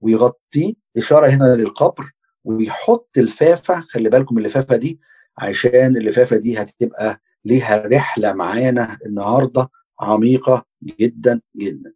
[0.00, 2.12] ويغطيه إشارة هنا للقبر
[2.44, 5.00] ويحط اللفافة خلي بالكم اللفافة دي
[5.38, 9.68] عشان اللفافة دي هتبقى ليها رحلة معانا النهارده
[10.00, 10.64] عميقة
[11.00, 11.92] جدا جدا.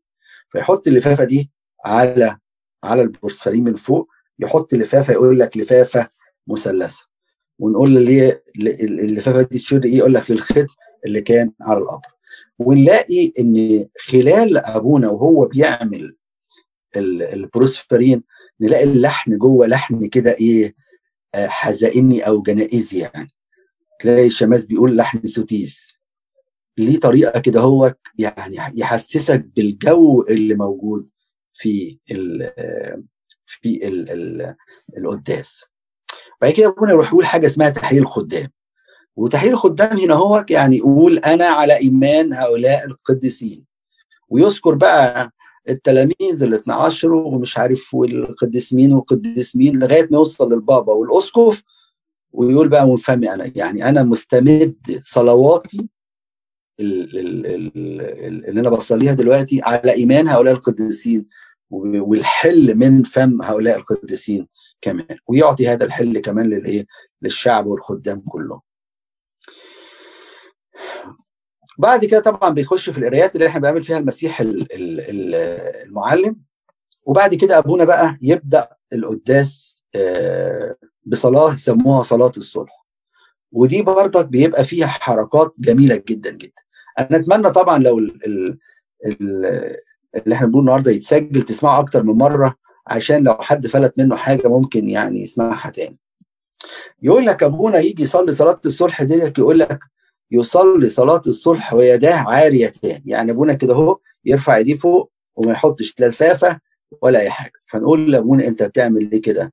[0.52, 1.50] فيحط اللفافة دي
[1.84, 2.38] على
[2.84, 4.08] على البروسفرين من فوق
[4.38, 6.08] يحط لفافه يقول لك لفافة
[6.46, 7.06] مثلثة.
[7.58, 10.66] ونقول ليه اللفافة دي تشير إيه يقول لك للختم
[11.06, 12.06] اللي كان على القبر.
[12.58, 16.16] ونلاقي إن خلال أبونا وهو بيعمل
[16.96, 18.22] البروسفرين
[18.60, 20.74] نلاقي اللحن جوه لحن كده إيه
[21.34, 23.30] آه، حزايني أو جنائزي يعني.
[24.00, 25.98] تلاقي الشماس بيقول لحن سوتيس.
[26.78, 31.08] ليه طريقة كده هو يعني يحسسك بالجو اللي موجود
[31.54, 32.52] في ال
[33.46, 34.54] في ال ال
[34.98, 35.64] القداس.
[36.40, 38.50] بعد كده أبونا يروح يقول حاجة اسمها تحليل الخدام
[39.16, 43.64] وتحليل الخدام هنا هو يعني يقول أنا على إيمان هؤلاء القديسين.
[44.28, 45.30] ويذكر بقى
[45.68, 51.62] التلاميذ ال 12 ومش عارف والقديس مين والقديس مين لغاية ما يوصل للبابا والأسقف
[52.32, 55.88] ويقول بقى من فمي أنا يعني أنا مستمد صلواتي
[56.80, 61.26] اللي أنا بصليها دلوقتي على إيمان هؤلاء القديسين
[61.70, 64.48] والحل من فم هؤلاء القديسين
[64.80, 65.16] كمان.
[65.28, 66.86] ويعطي هذا الحل كمان للإيه؟
[67.22, 68.60] للشعب والخدام كلهم.
[71.78, 74.42] بعد كده طبعا بيخش في القرايات اللي إحنا بنعمل فيها المسيح
[75.84, 76.36] المعلم.
[77.06, 82.86] وبعد كده أبونا بقى يبدأ القداس آه، بصلاة يسموها صلاة الصلح
[83.52, 86.62] ودي برضك بيبقى فيها حركات جميلة جدا جدا.
[86.98, 88.58] أنا أتمنى طبعا لو ال ال
[89.06, 89.46] ال
[90.16, 92.54] اللي إحنا بنقول النهارده يتسجل تسمعه أكتر من مرة
[92.86, 95.98] عشان لو حد فلت منه حاجة ممكن يعني يسمعها تاني.
[97.02, 99.78] يقول لك أبونا يجي يصلي صلاة الصلح ديت يقول لك
[100.32, 103.02] يصلي صلاة الصلح ويداه عاريتان.
[103.06, 106.60] يعني أبونا كده أهو يرفع إيديه فوق وما يحطش لا لفافه
[107.02, 107.52] ولا أي حاجة.
[107.66, 109.52] فنقول لابونا أنت بتعمل ليه كده؟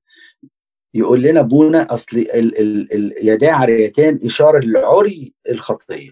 [0.93, 6.11] يقول لنا أبونا أصل اليداه عاريتان إشارة للعري الخطية.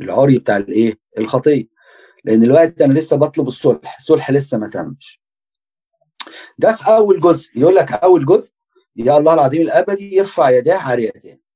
[0.00, 1.64] العري بتاع الإيه؟ الخطية.
[2.24, 5.20] لأن دلوقتي أنا لسه بطلب الصلح الصلح لسه ما تمش.
[6.58, 7.50] ده في أول جزء.
[7.58, 8.52] يقول لك أول جزء
[8.96, 11.47] يا الله العظيم الأبدي يرفع يداه عاريتين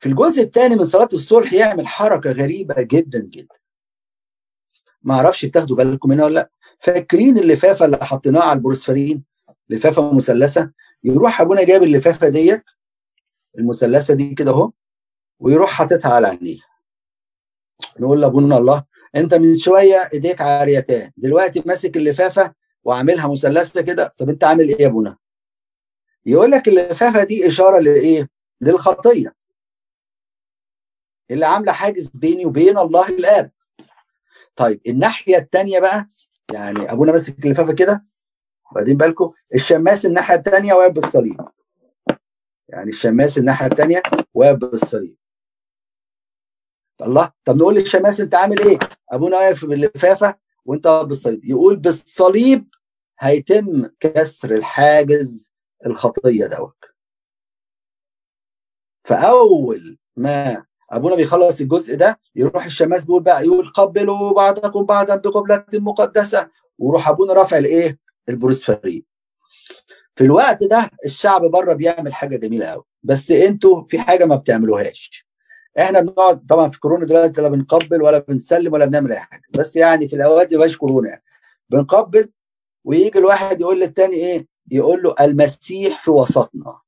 [0.00, 3.54] في الجزء الثاني من صلاة الصلح يعمل حركة غريبة جدا جدا.
[5.02, 6.50] ما أعرفش بتاخدوا بالكم منها ولا لأ.
[6.78, 9.24] فاكرين اللفافة اللي حطيناها على البروسفرين؟
[9.68, 10.72] لفافة مثلثة.
[11.04, 12.64] يروح أبونا جايب اللفافة ديت
[13.58, 14.70] المثلثة دي كده أهو
[15.40, 16.58] ويروح حاططها على عينيه.
[18.00, 18.84] نقول لأبونا الله
[19.16, 21.10] أنت من شوية إيديك عاريتان.
[21.16, 24.12] دلوقتي ماسك اللفافة وعاملها مثلثة كده.
[24.18, 25.16] طب أنت عامل إيه يا أبونا؟
[26.26, 28.28] يقول لك اللفافة دي إشارة لإيه؟
[28.60, 29.39] للخطية.
[31.30, 33.50] اللي عاملة حاجز بيني وبين الله الآب.
[34.56, 36.08] طيب الناحية الثانية بقى
[36.52, 38.04] يعني أبونا ماسك اللفافه كده
[38.72, 41.40] واخدين بالكم؟ الشماس الناحية الثانية واقف بالصليب.
[42.68, 44.02] يعني الشماس الناحية الثانية
[44.34, 45.16] واقف بالصليب.
[47.02, 48.78] الله طب نقول للشماس أنت عامل إيه؟
[49.12, 51.44] أبونا واقف باللفافه وأنت واقف بالصليب.
[51.44, 52.68] يقول بالصليب
[53.20, 55.52] هيتم كسر الحاجز
[55.86, 56.84] الخطية دوت.
[59.04, 65.64] فأول ما أبونا بيخلص الجزء ده يروح الشماس بيقول بقى يقول قبلوا بعضكم بعضا بقبلة
[65.74, 66.48] مقدسة.
[66.78, 67.98] ويروح أبونا رافع الإيه؟
[68.28, 69.04] البروسفرين
[70.16, 75.26] في الوقت ده الشعب بره بيعمل حاجة جميلة قوي بس أنتوا في حاجة ما بتعملوهاش.
[75.78, 79.42] إحنا بنقعد طبعا في كورونا دلوقتي لا بنقبل ولا بنسلم ولا بنعمل أي حاجة.
[79.50, 81.22] بس يعني في الأوقات يبقاش كورونا يعني.
[81.70, 82.28] بنقبل
[82.84, 86.78] ويجي الواحد يقول للتاني إيه؟ يقول له المسيح في وسطنا.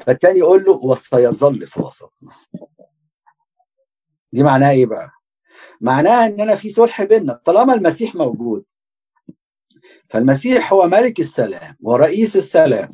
[0.00, 2.30] فالتاني يقول له وسيظل في وسطنا
[4.32, 5.10] دي معناها إيه بقى؟
[5.80, 8.64] معناها إن أنا في صلح بيننا طالما المسيح موجود.
[10.08, 12.90] فالمسيح هو ملك السلام ورئيس السلام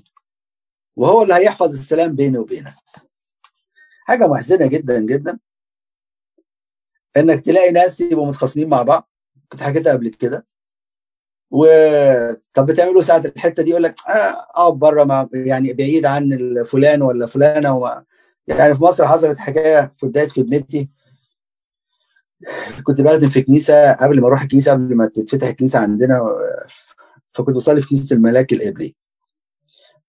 [0.96, 2.74] وهو اللي هيحفظ السلام بيني وبينك.
[4.06, 5.38] حاجة محزنة جدا جدا.
[7.16, 9.10] إنك تلاقي ناس يبقوا متخاصمين مع بعض.
[9.52, 10.46] كنت حكيتها قبل كده.
[11.50, 11.66] و
[12.54, 13.94] طب بتعملوا ساعة الحتة دي؟ يقول لك
[14.56, 18.02] آه بره ما يعني بعيد عن فلان ولا فلانة و...
[18.46, 20.88] يعني في مصر حصلت حكاية في بداية خدمتي.
[22.84, 26.20] كنت بخدم في كنيسة قبل ما أروح الكنيسة قبل ما تتفتح الكنيسة عندنا
[27.26, 28.94] فكنت بصلي في كنيسة الملاك القبلي.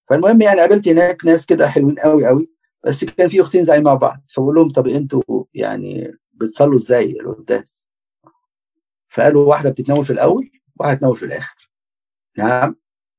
[0.09, 2.49] فالمهم يعني قابلت هناك ناس كده حلوين قوي قوي.
[2.83, 4.23] بس كان في أختين زي مع بعض.
[4.27, 7.87] فبقول لهم طب أنتوا يعني بتصلوا إزاي القداس؟
[9.09, 11.69] فقالوا واحدة بتتناول في الأول واحدة تتناول في الآخر.
[12.37, 12.75] نعم؟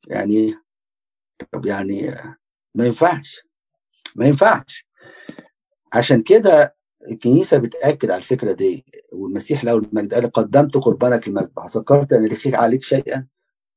[0.08, 0.54] يعني
[1.52, 2.14] طب يعني
[2.74, 3.40] ما ينفعش
[4.16, 4.86] ما ينفعش.
[5.92, 6.76] عشان كده
[7.10, 12.54] الكنيسة بتأكد على الفكرة دي والمسيح له المجد قال قدمت قربانك المذبح ذكرت أن لخيك
[12.54, 13.26] عليك شيئا؟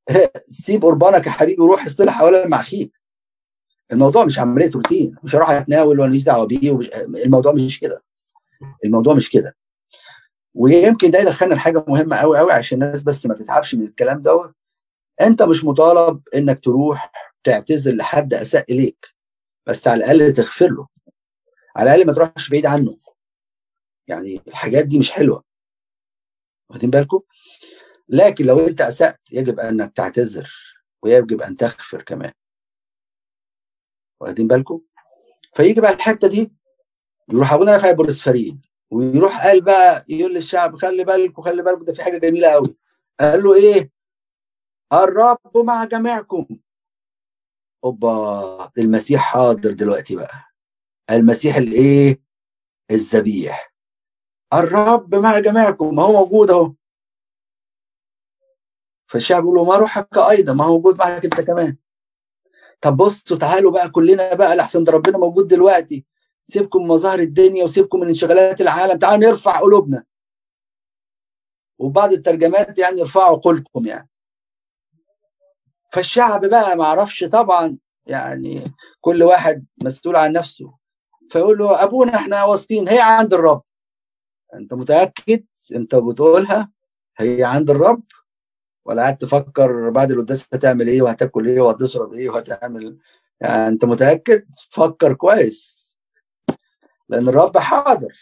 [0.47, 2.99] سيب قربانك يا حبيبي وروح اصطلح اولا مع أخيك.
[3.91, 6.79] الموضوع مش عملية روتين مش هروح أتناول ولا ماليش دعوة بيه.
[7.25, 8.03] الموضوع مش كده.
[8.85, 9.55] الموضوع مش كده.
[10.53, 14.55] ويمكن ده يدخلنا لحاجة مهمة قوي قوي عشان الناس بس ما تتعبش من الكلام دوت.
[15.21, 17.11] أنت مش مطالب إنك تروح
[17.43, 19.07] تعتذر لحد أساء إليك
[19.67, 20.87] بس على الأقل تغفر له.
[21.75, 22.97] على الأقل ما تروحش بعيد عنه.
[24.07, 25.43] يعني الحاجات دي مش حلوة.
[26.69, 27.21] واخدين بالكم؟
[28.09, 30.53] لكن لو أنت أسأت يجب أنك تعتذر
[31.03, 32.31] ويجب أن تغفر كمان.
[34.21, 34.81] واخدين بالكم؟
[35.55, 36.53] فيجي بقى الحتة دي
[37.29, 38.61] يروح أبونا رافع بورسفرين
[38.93, 42.75] ويروح قال بقى يقول للشعب خلي بالكم خلي بالكم ده في حاجة جميلة قوي
[43.19, 43.91] قال له إيه؟
[44.93, 46.45] الرب مع جميعكم.
[47.83, 50.45] أوبا المسيح حاضر دلوقتي بقى.
[51.11, 52.21] المسيح الإيه؟
[52.91, 53.73] الذبيح.
[54.53, 56.73] الرب مع جميعكم ما هو موجود أهو.
[59.07, 61.77] فالشعب يقول له ما روحك أيضا ما هو موجود معك أنت كمان.
[62.81, 66.05] طب بصوا تعالوا بقى كلنا بقى لحسن ده ربنا موجود دلوقتي.
[66.45, 68.99] سيبكم من مظاهر الدنيا وسيبكم من انشغالات العالم.
[68.99, 70.03] تعالوا نرفع قلوبنا.
[71.79, 74.09] وبعض الترجمات يعني ارفعوا قلوبكم يعني.
[75.91, 77.77] فالشعب بقى ما عرفش طبعا
[78.07, 78.63] يعني
[79.01, 80.73] كل واحد مسؤول عن نفسه.
[81.29, 83.61] فيقول له أبونا إحنا واثقين هي عند الرب.
[84.53, 86.71] أنت متأكد؟ أنت بتقولها
[87.17, 88.03] هي عند الرب؟
[88.85, 92.97] ولا قاعد تفكر بعد القداس هتعمل إيه وهتاكل إيه وهتشرب إيه وهتعمل
[93.41, 95.92] يعني أنت متأكد؟ فكر كويس.
[97.09, 98.13] لأن الرب حاضر.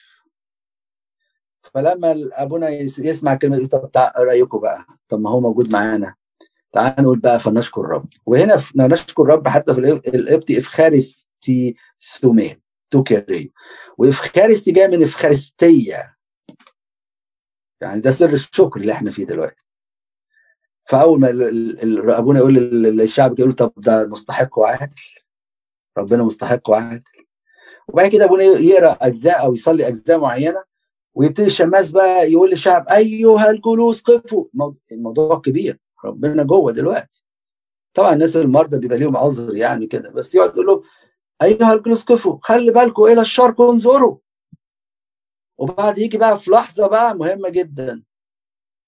[1.73, 6.15] فلما أبونا يسمع كلمة طب رايكم بقى؟ طب ما هو موجود معانا.
[6.71, 8.09] تعال نقول بقى فنشكر الرب.
[8.25, 9.79] وهنا نشكر الرب حتى في
[10.15, 13.51] القبطي إفخارستي سومين توكيري
[13.97, 16.17] وإفخارستي جاي من إفخارستية.
[17.81, 19.63] يعني ده سر الشكر اللي إحنا فيه دلوقتي.
[20.85, 21.29] فأول ما
[22.17, 24.95] أبونا يقول للشعب يقول طب ده مستحق وعادل.
[25.97, 27.20] ربنا مستحق وعادل.
[27.93, 30.63] وبعد كده أبونا يقرأ أجزاء أو يصلي أجزاء معينة
[31.13, 34.45] ويبتدي الشماس بقى يقول للشعب أيها الجلوس قفوا.
[34.91, 37.23] الموضوع كبير ربنا جوه دلوقتي.
[37.93, 40.81] طبعا الناس المرضى بيبقى ليهم عذر يعني كده بس يقعد يقول لهم
[41.41, 44.17] أيها الجلوس قفوا خلي بالكم إلى الشرق انظروا.
[45.57, 48.03] وبعد يجي بقى في لحظة بقى مهمة جدا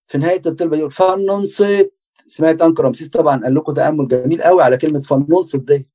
[0.07, 1.91] في نهاية الطلبة يقول فننصت.
[2.27, 5.87] سمعت أنكر رمسيس طبعا قال لكم تأمل جميل قوي على كلمة فننصت دي.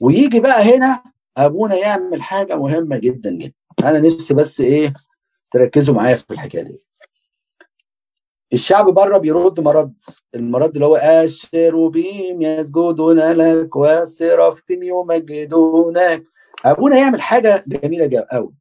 [0.00, 3.54] ويجي بقى هنا أبونا يعمل حاجة مهمة جدا جدا.
[3.84, 4.92] أنا نفسي بس إيه
[5.50, 6.80] تركزوا معايا في الحكاية دي.
[8.52, 9.94] الشعب بره بيرد مرض.
[10.34, 16.24] المرض اللي هو الشيروبيم يسجدون لك والسرافيم يمجدونك
[16.64, 18.54] أبونا يعمل حاجة جميلة قوي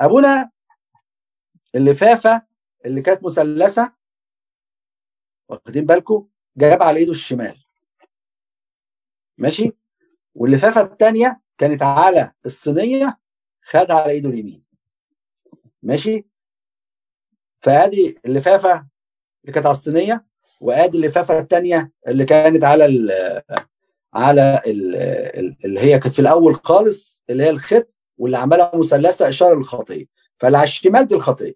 [0.00, 0.50] أبونا
[1.74, 2.42] اللفافه
[2.86, 3.92] اللي كانت مثلثة
[5.48, 7.64] واخدين بالكم جاب على إيده الشمال.
[9.38, 9.72] ماشي؟
[10.34, 13.18] واللفافه الثانية كانت على الصينية
[13.62, 14.62] خد على إيده اليمين.
[15.82, 16.26] ماشي؟
[17.60, 18.72] فأدي اللفافة
[19.42, 20.24] اللي كانت على الصينية
[20.60, 23.10] وأدي اللفافة الثانية اللي كانت على ال
[24.14, 24.96] على ال
[25.64, 27.88] اللي هي كانت في الأول خالص اللي هي الخط
[28.18, 30.06] واللي عملها مثلثة إشارة للخطيه
[30.38, 31.54] فاللي على الشمال دي الخطيه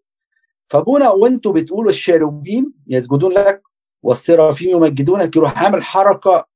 [0.69, 3.63] فأبونا وأنتوا بتقولوا الشيروبيم يسجدون لك
[4.03, 6.47] والسرافيم يمجدونك يروح عامل حركة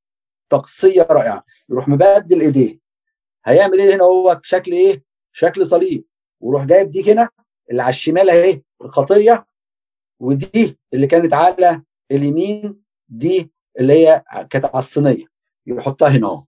[0.49, 2.82] طقسية رائعة يروح مبدل إيديه.
[3.45, 5.03] هيعمل إيه هنا؟ هو شكل إيه؟
[5.33, 6.05] شكل صليب.
[6.41, 7.29] ويروح جايب دي هنا
[7.71, 9.47] اللي على الشمال اهي الخطية
[10.21, 15.25] ودي اللي كانت على اليمين دي اللي هي كانت على الصينية.
[15.67, 16.45] يحطها هنا اهو.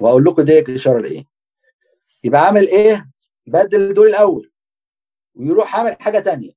[0.00, 1.24] وأقول لكم دي إشارة لإيه.
[2.24, 3.10] يبقى عامل إيه؟
[3.46, 4.52] بدل دول الأول.
[5.34, 6.52] ويروح عامل حاجة تانية.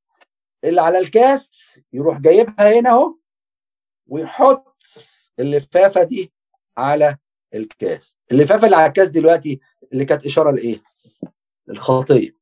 [0.64, 3.16] اللي على الكاس يروح جايبها هنا اهو
[4.08, 4.78] ويحط
[5.40, 6.34] اللفافه دي
[6.78, 7.18] على
[7.54, 8.18] الكاس.
[8.32, 9.60] اللفافه اللي على الكاس دلوقتي
[9.94, 10.84] اللي كانت إشارة لإيه؟
[11.70, 12.36] الخطيه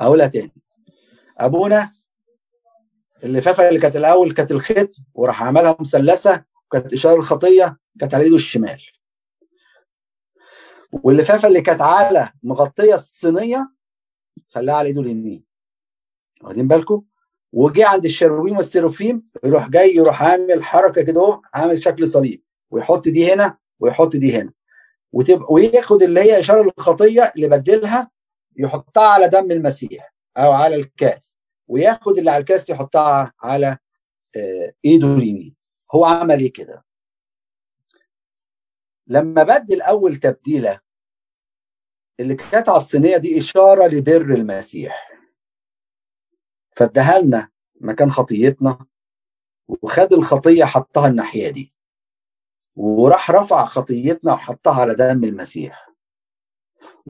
[0.00, 0.52] اقولها تاني.
[1.38, 1.92] أبونا
[3.24, 8.36] اللفافه اللي كانت الأول كانت الخيط وراح عملها مثلثة وكانت إشارة الخطيه كانت على إيده
[8.36, 8.82] الشمال.
[10.92, 13.72] واللفافه اللي كانت على مغطية الصينية
[14.48, 15.44] خلاها على إيده اليمين.
[16.42, 17.02] واخدين بالكم؟
[17.52, 23.08] وجي عند الشروبيم والسيروفيم يروح جاي يروح عامل حركة كده أهو عامل شكل صليب ويحط
[23.08, 24.52] دي هنا ويحط دي هنا.
[25.12, 28.10] وتبقى وياخد اللي هي إشارة للخطيه اللي بدلها
[28.56, 31.38] يحطها على دم المسيح أو على الكاس.
[31.68, 33.78] وياخد اللي على الكاس يحطها على
[34.84, 35.54] إيده اليمين.
[35.94, 36.84] هو عمل إيه كده؟
[39.06, 40.80] لما بدل أول تبديلة
[42.20, 45.08] اللي كانت على الصينية دي إشارة لبر المسيح.
[46.76, 47.48] فاداها لنا
[47.80, 48.86] مكان خطيتنا
[49.68, 51.72] وخد الخطية حطها الناحية دي.
[52.78, 55.88] وراح رفع خطيتنا وحطها على دم المسيح.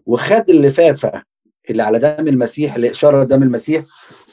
[0.07, 1.23] وخد اللفافة
[1.71, 3.85] اللي على دم المسيح اللي إشارة لدم المسيح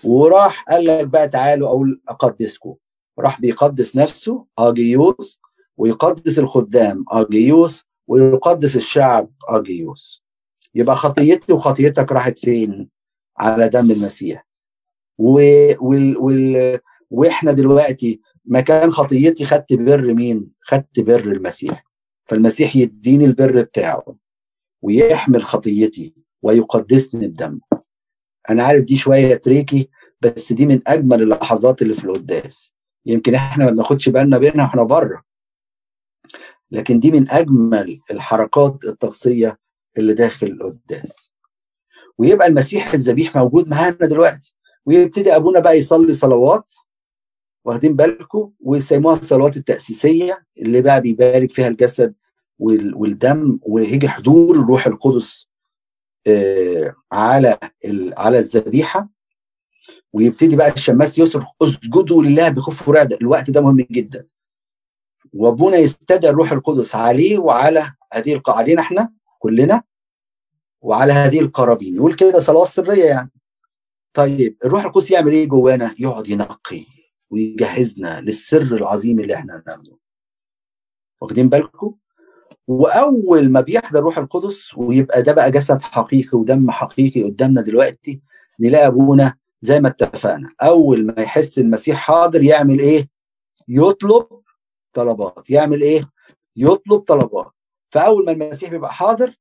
[0.03, 2.75] وراح قال لك بقى تعالوا أقول أقدسكم.
[3.19, 5.41] راح بيقدس نفسه أجيوس
[5.77, 10.23] ويقدس الخدام أجيوس ويقدس الشعب أجيوس.
[10.75, 12.89] يبقى خطيتي وخطيتك راحت فين؟
[13.37, 14.47] على دم المسيح.
[15.17, 15.31] و...
[15.79, 16.17] وال...
[16.17, 16.79] وال...
[17.11, 21.85] وإحنا دلوقتي مكان خطيتي خدت بر مين؟ خدت بر المسيح.
[22.25, 24.05] فالمسيح يديني البر بتاعه
[24.81, 27.59] ويحمل خطيتي ويقدسني بدمه
[28.49, 29.89] أنا عارف دي شوية تريكي
[30.21, 32.73] بس دي من أجمل اللحظات اللي في القداس.
[33.05, 35.23] يمكن إحنا ما بناخدش بالنا بينها وإحنا بره.
[36.71, 39.57] لكن دي من أجمل الحركات الطقسيه
[39.97, 41.31] اللي داخل القداس.
[42.17, 44.53] ويبقى المسيح الذبيح موجود معانا دلوقتي.
[44.85, 46.73] ويبتدي أبونا بقى يصلي صلوات.
[47.65, 52.15] واخدين بالكم ويسموها الصلوات التأسيسية اللي بقى بيبارك فيها الجسد
[52.59, 55.49] والدم ويجي حضور الروح القدس
[57.11, 57.57] على
[58.17, 59.09] على الذبيحة.
[60.13, 64.27] ويبتدي بقى الشماس يصرخ اسجدوا لله بخوف ورعدة الوقت ده مهم جدا.
[65.33, 68.41] وأبونا يستدعي الروح القدس عليه وعلى هذه.
[68.47, 69.83] علينا إحنا كلنا
[70.81, 71.95] وعلى هذه القرابين.
[71.95, 73.31] يقول كده صلوات سرية يعني.
[74.13, 76.94] طيب الروح القدس يعمل إيه جوانا؟ يقعد ينقي.
[77.39, 79.97] ويجهزنا للسر العظيم اللي إحنا هنعمله.
[81.21, 81.95] واخدين بالكم؟
[82.67, 88.21] وأول ما بيحضر روح القدس ويبقى ده بقى جسد حقيقي ودم حقيقي قدامنا دلوقتي
[88.61, 90.49] نلاقي أبونا زي ما اتفقنا.
[90.61, 93.09] أول ما يحس المسيح حاضر يعمل إيه؟
[93.67, 94.27] يطلب
[94.93, 95.49] طلبات.
[95.49, 96.01] يعمل إيه؟
[96.55, 97.51] يطلب طلبات.
[97.91, 99.35] فأول ما المسيح بيبقى حاضر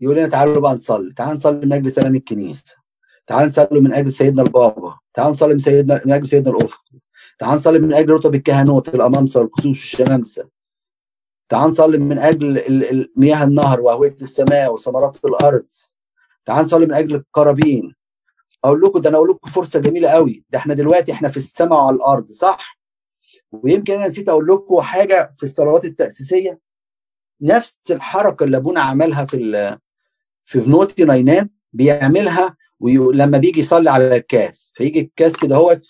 [0.00, 1.12] يقول لنا تعالوا بقى نصلي.
[1.12, 2.76] تعالوا نصلي من أجل سلام الكنيسة.
[3.26, 4.98] تعالوا نصلي من أجل سيدنا البابا.
[5.14, 6.70] تعالوا نصلي من سيدنا من أجل سيدنا القرط
[7.40, 10.48] تعالوا نصلي من أجل رتب الكهنوت الامامسه والقصوص والشمامسه
[11.48, 15.66] تعالوا نصلي من أجل مياه النهر واهويه السماء وثمرات الأرض.
[16.44, 17.94] تعالوا نصلي من أجل القرابين.
[18.64, 20.44] أقول لكم ده أنا أقول لكم فرصة جميلة قوي.
[20.50, 22.78] ده إحنا دلوقتي إحنا في السماء وعلى الأرض صح؟
[23.52, 26.60] ويمكن أنا نسيت أقول لكم حاجة في الصلوات التأسيسية.
[27.40, 29.78] نفس الحركة اللي أبونا عملها في
[30.44, 34.72] في فنوتي ناينان بيعملها ولما بيجي يصلي على الكاس.
[34.74, 35.80] فيجي الكاس كده هو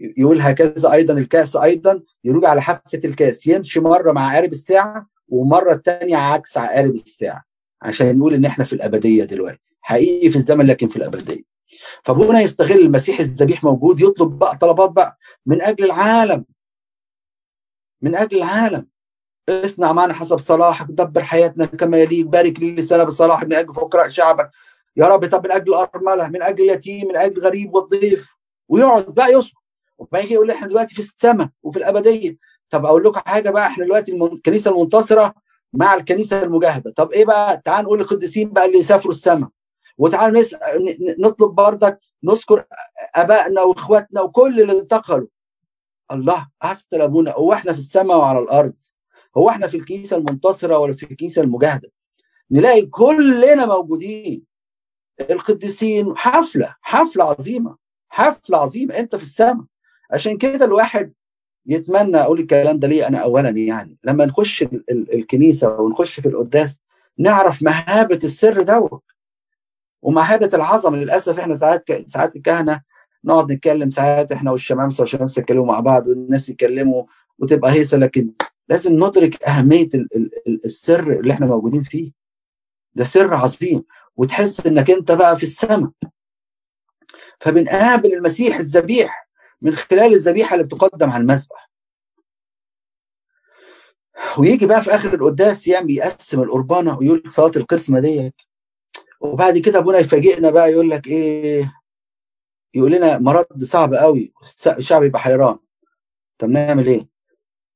[0.00, 3.46] يقول هكذا أيضا الكاس أيضا يروج على حافة الكاس.
[3.46, 7.44] يمشي مرة مع عقارب الساعة ومرة الثانية عكس عقارب الساعة
[7.82, 9.60] عشان يقول إن إحنا في الأبدية دلوقتي.
[9.80, 11.42] حقيقي في الزمن لكن في الأبدية.
[12.04, 16.44] فأبونا يستغل المسيح الذبيح موجود يطلب بقى طلبات بقى من أجل العالم.
[18.02, 18.86] من أجل العالم.
[19.48, 24.08] اصنع معنا حسب صلاحك دبر حياتنا كما يليق بارك لي لسنا بصلاحك من أجل فقراء
[24.08, 24.50] شعبك.
[24.96, 28.36] يا رب طب من أجل الارمله من أجل اليتيم من أجل الغريب والضيف
[28.68, 29.59] ويقعد بقى يصبر.
[30.00, 32.36] وبعد كده يقول إحنا دلوقتي في السماء وفي الأبدية.
[32.70, 35.34] طب أقول لكم حاجة بقى إحنا دلوقتي الكنيسة المنتصرة
[35.72, 36.90] مع الكنيسة المجاهدة.
[36.96, 39.48] طب إيه بقى؟ تعال نقول للقديسين بقى اللي يسافروا السماء
[39.98, 40.46] وتعال.
[41.18, 42.64] نطلب بردك نذكر
[43.14, 45.28] آبائنا وإخواتنا وكل اللي انتقلوا.
[46.12, 47.30] الله أحسن أبونا.
[47.32, 48.74] هو إحنا في السماء وعلى الأرض؟
[49.36, 51.90] هو إحنا في الكنيسة المنتصرة ولا في الكنيسة المجاهدة؟
[52.50, 54.44] نلاقي كلنا موجودين.
[55.30, 57.76] القديسين حفلة حفلة عظيمة
[58.08, 58.98] حفلة عظيمة.
[58.98, 59.64] أنت في السماء
[60.12, 61.12] عشان كده الواحد
[61.66, 66.28] يتمنى أقول الكلام ده ليه أنا اولا يعني لما نخش ال ال الكنيسة ونخش في
[66.28, 66.78] القداس
[67.18, 69.02] نعرف مهابة السر دوت
[70.02, 70.96] ومهابة العظمة.
[70.96, 72.80] للأسف إحنا ساعات ساعات الكهنة
[73.24, 77.04] نقعد نتكلم ساعات إحنا والشمامسة والشمامسة يتكلموا مع بعض والناس يتكلموا
[77.38, 78.32] وتبقى هيصة لكن
[78.68, 79.88] لازم ندرك أهمية
[80.64, 82.12] السر اللي إحنا موجودين فيه.
[82.94, 83.82] ده سر عظيم
[84.16, 85.90] وتحس إنك أنت بقى في السماء.
[87.40, 89.29] فبنقابل المسيح الذبيح.
[89.62, 91.70] من خلال الذبيحة اللي بتقدم على المذبح.
[94.38, 98.34] ويجي بقى في آخر القداس يعني يقسم القربانه ويقول صلاة القسمة ديت.
[99.20, 101.72] وبعد كده أبونا يفاجئنا بقى يقول لك إيه؟
[102.74, 104.32] يقول لنا مرض صعب قوي
[104.66, 105.58] الشعب يبقى حيران.
[106.38, 107.08] طب نعمل إيه؟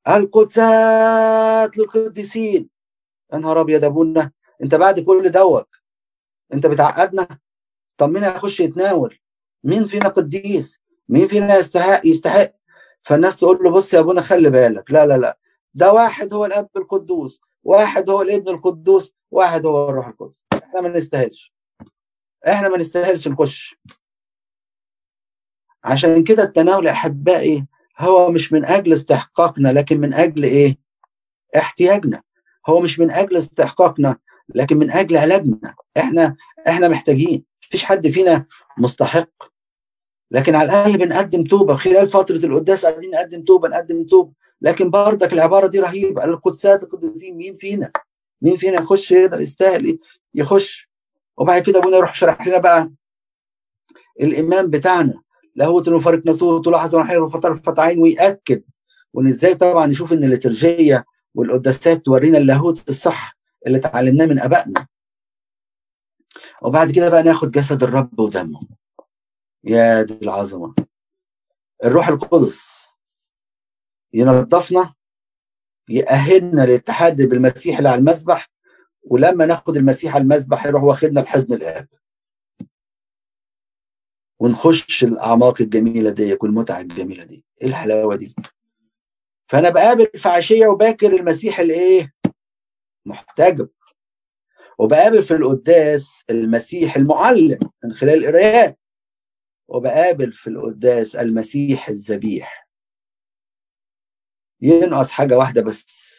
[0.09, 2.69] القدسات للقديسين.
[3.33, 4.33] يا نهار أبيض أبونا
[4.63, 5.69] أنت بعد كل دوت
[6.55, 7.39] أنت بتعقدنا؟
[7.97, 9.19] طب مين هيخش يتناول؟
[9.65, 12.53] مين فينا قديس؟ مين فينا يستحق يستحق؟
[13.03, 14.91] فالناس تقول له بص يا أبونا خلي بالك.
[14.91, 15.39] لا لا لا.
[15.75, 20.45] ده واحد هو الأب القدوس واحد هو الابن القدوس واحد هو الروح القدس.
[20.55, 21.55] إحنا ما نستاهلش.
[22.49, 23.77] إحنا ما نستاهلش نخش.
[25.85, 27.67] عشان كده التناول أحبائي
[27.99, 30.79] هو مش من أجل استحقاقنا لكن من أجل إيه؟
[31.57, 32.23] احتياجنا.
[32.69, 34.17] هو مش من أجل استحقاقنا
[34.49, 35.75] لكن من أجل علاجنا.
[35.97, 36.37] إحنا
[36.69, 37.45] إحنا محتاجين.
[37.69, 38.47] مفيش حد فينا
[38.79, 39.54] مستحق.
[40.35, 41.77] لكن على الأقل بنقدم توبة.
[41.77, 44.33] خلال فترة القداس قاعدين نقدم توبة نقدم توبة.
[44.61, 46.25] لكن بردك العبارة دي رهيبة.
[46.25, 47.93] القدسات القديسين مين فينا؟
[48.43, 49.99] مين فينا يخش يقدر يستاهل
[50.35, 50.91] يخش.
[51.37, 52.91] وبعد كده أبونا يروح شرح لنا بقى
[54.21, 55.23] الايمان بتاعنا.
[55.55, 58.63] لاهوت المفارق نسوت لاحظ ونحير وفطر عين ويأكد.
[59.13, 61.05] وإن إزاي طبعا نشوف إن الليترجيه
[61.35, 64.87] والقداسات تورينا اللاهوت الصح اللي اتعلمناه من أبائنا.
[66.63, 68.61] وبعد كده بقى ناخد جسد الرب ودمه.
[69.65, 70.75] يا دي العظمة.
[71.85, 72.89] الروح القدس.
[74.13, 74.95] ينظفنا
[75.89, 78.51] يأهلنا للاتحاد بالمسيح اللي على المذبح
[79.03, 81.89] ولما ناخد المسيح على المذبح يروح واخدنا لحضن الآب.
[84.39, 87.45] ونخش الأعماق الجميلة دي والمتعة الجميلة دي.
[87.63, 88.35] إيه الحلاوة دي؟
[89.47, 92.15] فأنا بقابل في عشية وباكر المسيح الايه
[93.07, 93.69] محتجب.
[94.79, 98.79] وبقابل في القداس المسيح المعلم من خلال القرايات.
[99.69, 102.69] وبقابل في القداس المسيح الذبيح.
[104.61, 106.15] ينقص حاجة واحدة بس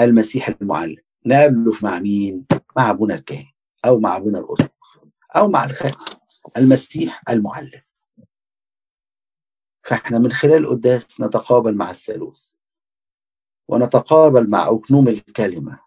[0.00, 0.96] المسيح المعلم.
[1.26, 3.52] نقابله مع مين؟ مع أبونا الكاهن
[3.84, 5.00] أو مع أبونا الأسقف
[5.36, 6.16] أو مع الخاتم
[6.56, 7.80] المسيح المعلم.
[9.82, 12.52] فإحنا من خلال القداس نتقابل مع الثالوث
[13.68, 15.80] ونتقابل مع أكنوم الكلمة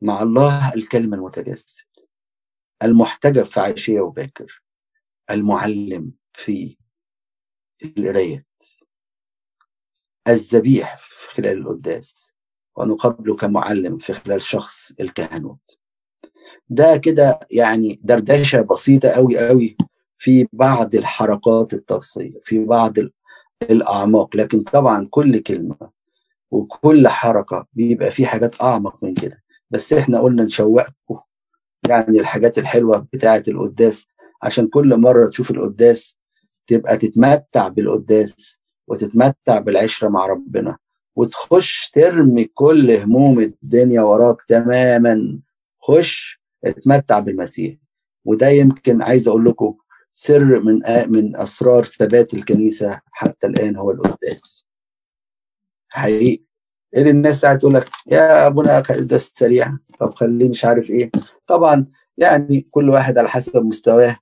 [0.00, 1.86] مع الله الكلمة المتجسد
[2.82, 4.61] المحتجب في عشية وباكر.
[5.30, 6.76] المعلم في
[7.84, 8.46] القرايات
[10.28, 12.34] الذبيح في خلال القداس
[12.76, 15.78] ونقابله كمعلم في خلال شخص الكهنوت.
[16.68, 19.76] ده كده يعني دردشة بسيطة قوي قوي
[20.18, 22.92] في بعض الحركات الطقسيه في بعض
[23.70, 24.36] الأعماق.
[24.36, 25.90] لكن طبعا كل كلمة
[26.50, 29.42] وكل حركة بيبقى في حاجات أعمق من كده.
[29.70, 31.20] بس إحنا قلنا نشوقكم
[31.88, 34.06] يعني الحاجات الحلوة بتاعة القداس
[34.42, 36.18] عشان كل مرة تشوف القداس
[36.66, 40.76] تبقى تتمتع بالقداس وتتمتع بالعشرة مع ربنا
[41.16, 45.38] وتخش ترمي كل هموم الدنيا وراك تماما.
[45.80, 47.76] خش اتمتع بالمسيح.
[48.24, 49.74] وده يمكن عايز أقول لكم
[50.12, 54.66] سر من من أسرار ثبات الكنيسة حتى الآن هو القداس.
[55.88, 56.44] حقيقي.
[56.96, 59.78] اللي الناس قاعدة تقول لك؟ يا أبونا القداس سريع.
[59.98, 61.10] طب خليه مش عارف إيه.
[61.46, 61.86] طبعا
[62.16, 64.16] يعني كل واحد على حسب مستواه.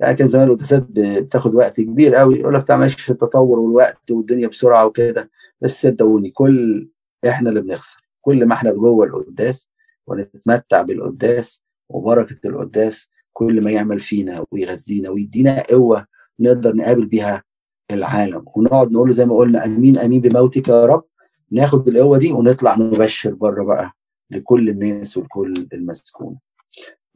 [0.00, 4.10] يعني كان زمان القداسات بتاخد وقت كبير قوي يقول لك تعال ماشي في التطور والوقت
[4.10, 5.30] والدنيا بسرعة وكده.
[5.60, 6.88] بس صدقوني كل
[7.28, 9.68] إحنا اللي بنخسر كل ما إحنا جوه القداس
[10.06, 16.06] ونتمتع بالقداس وبركة القداس كل ما يعمل فينا ويغذينا ويدينا قوة
[16.40, 17.42] نقدر نقابل بيها
[17.90, 18.44] العالم.
[18.56, 21.04] ونقعد نقول زي ما قلنا أمين أمين بموتك يا رب.
[21.52, 23.92] ناخد القوة دي ونطلع نبشر بره بقى
[24.30, 26.38] لكل الناس والكل المسكون.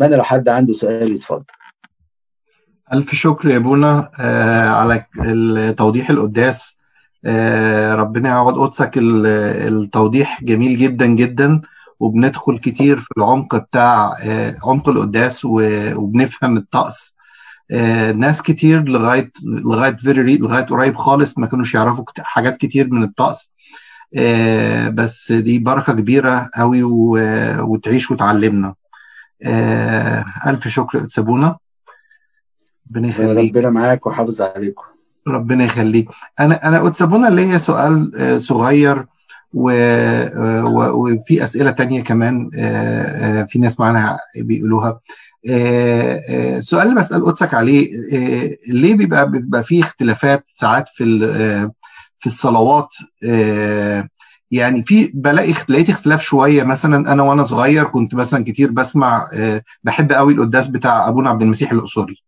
[0.01, 1.45] أتمنى لو حد عنده سؤال يتفضل.
[2.93, 5.05] ألف شكر يا بونا آه على
[5.79, 6.77] توضيح القداس.
[7.25, 11.61] آه ربنا يعوض قدسك التوضيح جميل جدا جدا
[12.01, 17.15] وبندخل كتير في العمق بتاع آه عمق القداس وبنفهم الطقس.
[17.71, 23.03] آه ناس كتير لغايه لغاية فيري لغاية قريب خالص ما كانوش يعرفوا حاجات كتير من
[23.03, 23.53] الطقس.
[24.17, 26.83] آه بس دي بركة كبيرة قوي
[27.63, 28.75] وتعيش وتعلمنا.
[29.43, 31.57] آه ألف شكر سابونا
[32.97, 33.57] ربنا يخليك.
[33.57, 34.83] ربنا معاك وحافظ عليكم.
[35.29, 36.09] ربنا يخليك.
[36.41, 38.13] أنا أنا اتسابونا ليا سؤال
[38.43, 39.07] صغير
[39.55, 42.51] وفي أسئلة تانية كمان
[43.49, 45.01] في ناس معانا بيقولوها.
[45.47, 47.91] السؤال اللي بسأل قدسك عليه
[48.69, 51.05] ليه بيبقى بيبقى في اختلافات ساعات في
[52.19, 52.89] في الصلوات؟
[54.51, 56.63] يعني في بلاقي لقيت اختلاف شوية.
[56.63, 59.29] مثلا أنا وأنا صغير كنت مثلا كتير بسمع
[59.85, 62.23] بحب قوي القداس بتاع أبونا عبد المسيح الأقصري.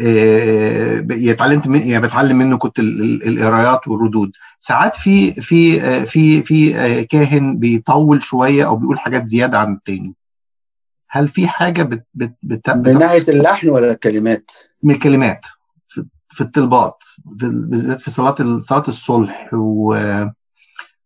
[0.00, 4.32] اتعلمت من يعني بتعلم منه كنت القرايات والردود.
[4.60, 10.14] ساعات في في في في كاهن بيطول شوية أو بيقول حاجات زيادة عن التاني.
[11.10, 14.50] هل في حاجة بت بت بت من ناحية اللحن ولا الكلمات؟
[14.82, 15.40] من الكلمات.
[15.88, 19.96] في, في الطلبات بالذات في صلاة صلاة الصلح و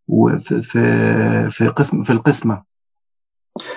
[0.08, 2.62] وفي في في قسم في القسمة.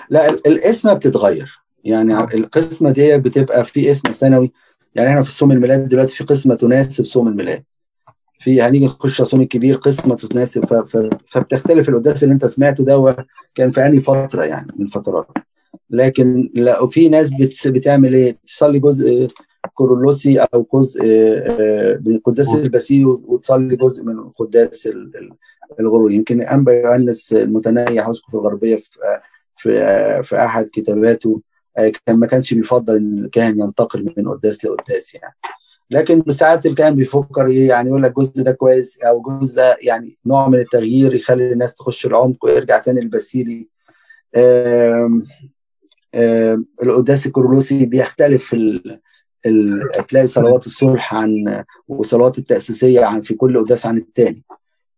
[0.10, 1.60] لا القسمة بتتغير.
[1.84, 4.52] يعني القسمة دي بتبقى في اسم ثانوي
[4.96, 7.64] يعني إحنا في صوم الميلاد دلوقتي في قسمة تناسب صوم الميلاد.
[8.40, 10.66] في هنيجي نخش صوم الكبير قسمة تناسب
[11.28, 13.16] فبتختلف القداس اللي انت سمعته ده
[13.56, 15.28] كان في انهي فترة يعني من الفترات.
[15.90, 17.32] لكن لا في ناس
[17.68, 19.28] بتعمل إيه؟ تصلي جزء
[19.74, 21.04] كورولوسي أو جزء
[22.06, 24.90] من القداس الباسيلي وتصلي جزء من القداس
[25.80, 29.00] الغروي يمكن أنبا يوحنس المتنيح اسقف الغربية في
[29.56, 31.42] في في أحد كتاباته.
[31.76, 35.36] كان ما كانش بيفضل إن الكاهن ينتقل من قداس لقداس يعني.
[35.92, 40.18] لكن ساعات الكاهن بيفكر إيه يعني يقول لك الجزء ده كويس أو الجزء ده يعني
[40.26, 43.68] نوع من التغيير يخلي الناس تخش العمق ويرجع تاني الباسيلي
[46.84, 49.00] القداس الكورولوسي بيختلف ال...
[49.46, 49.90] ال...
[50.08, 54.44] تلاقي صلوات الصلح عن وصلوات التأسيسية عن في كل قداس عن التاني.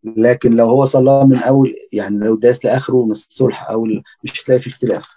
[0.03, 3.87] لكن لو هو صلاه من أول يعني لو داس لآخره من الصلح أو
[4.23, 5.15] مش هتلاقي في اختلاف.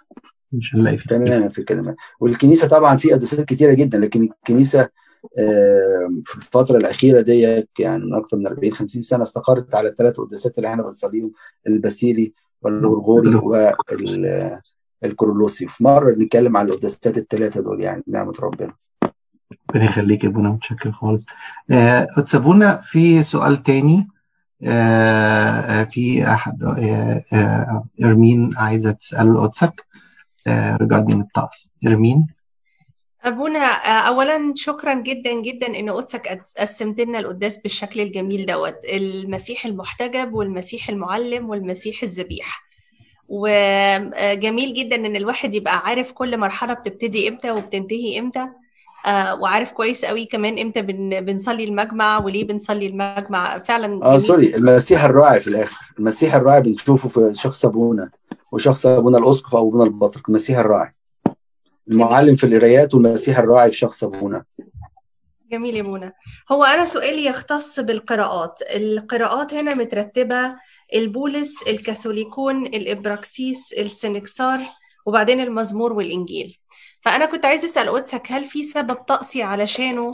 [0.53, 4.89] مش هنلاقي في تماما في الكلمات والكنيسة طبعا في قداسات كتيرة جدا لكن الكنيسة
[6.25, 10.57] في الفترة الأخيرة دي يعني من أكثر من 40 50 سنة استقرت على الثلاث قداسات
[10.57, 11.31] اللي إحنا بنصليهم
[11.67, 13.35] الباسيلي والغرغوري
[15.03, 18.73] والكورولوسي في مرة بنتكلم على القداسات الثلاثة دول يعني نعمة ربنا.
[19.69, 21.25] ربنا يخليك يا أبونا متشكر خالص.
[21.71, 24.07] آه اتسابونا في سؤال تاني؟
[24.63, 29.85] آه في أحد آه آه أرمين عايزة تسال قدسك
[30.49, 32.27] regarding الطقس ارمين
[33.23, 33.65] أبونا
[34.07, 38.75] أولا شكرا جدا جدا إن قدسك قسمت لنا القداس بالشكل الجميل دوت.
[38.93, 42.63] المسيح المحتجب والمسيح المعلم والمسيح الذبيح.
[43.27, 48.47] وجميل جدا إن الواحد يبقى عارف كل مرحلة بتبتدي إمتى وبتنتهي إمتى.
[49.39, 53.59] وعارف كويس قوي كمان إمتى بن بنصلي المجمع وليه بنصلي المجمع.
[53.59, 55.77] فعلا آه سوري المسيح الراعي في الآخر.
[55.99, 58.09] المسيح الراعي بنشوفه في شخص أبونا.
[58.51, 60.93] وشخص أبونا الأسقف أو أبونا البطرك المسيح الراعي.
[61.91, 64.43] المعلم في القرايات والمسيح الراعي في شخص أبونا.
[65.51, 66.13] جميل يا منى.
[66.51, 68.59] هو أنا سؤالي يختص بالقراءات.
[68.75, 70.55] القراءات هنا مترتبة
[70.95, 74.59] البولس الكاثوليكون الإبراكسيس السنكسار
[75.05, 76.57] وبعدين المزمور والإنجيل.
[77.01, 80.11] فأنا كنت عايز أسأل قدسك هل في سبب طقسي علشانه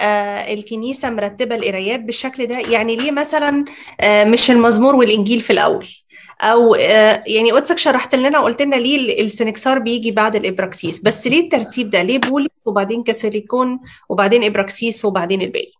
[0.00, 3.64] آه الكنيسة مرتبة القرايات بالشكل ده؟ يعني ليه مثلا
[4.00, 5.88] آه مش المزمور والإنجيل في الأول؟
[6.40, 11.02] أو آه يعني قدسك شرحت لنا وقلت لنا ليه السنكسار بيجي بعد الإبراكسيس.
[11.02, 15.72] بس ليه الترتيب ده؟ ليه بولس وبعدين كاسيليكون وبعدين إبراكسيس وبعدين الباقي؟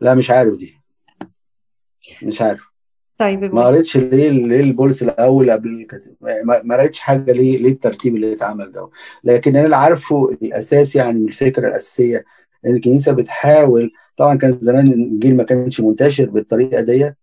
[0.00, 0.74] لا مش عارف دي.
[2.22, 2.60] مش عارف.
[3.18, 6.14] طيب ما قريتش ليه ليه البولس الأول قبل الكتاب
[6.64, 8.90] ما قريتش حاجة ليه ليه الترتيب اللي اتعمل ده؟
[9.24, 12.24] لكن أنا اللي عارفه الأساس يعني الفكرة الأساسية
[12.66, 17.14] إن الكنيسة بتحاول طبعا كان زمان الإنجيل ما كانش منتشر بالطريقة دي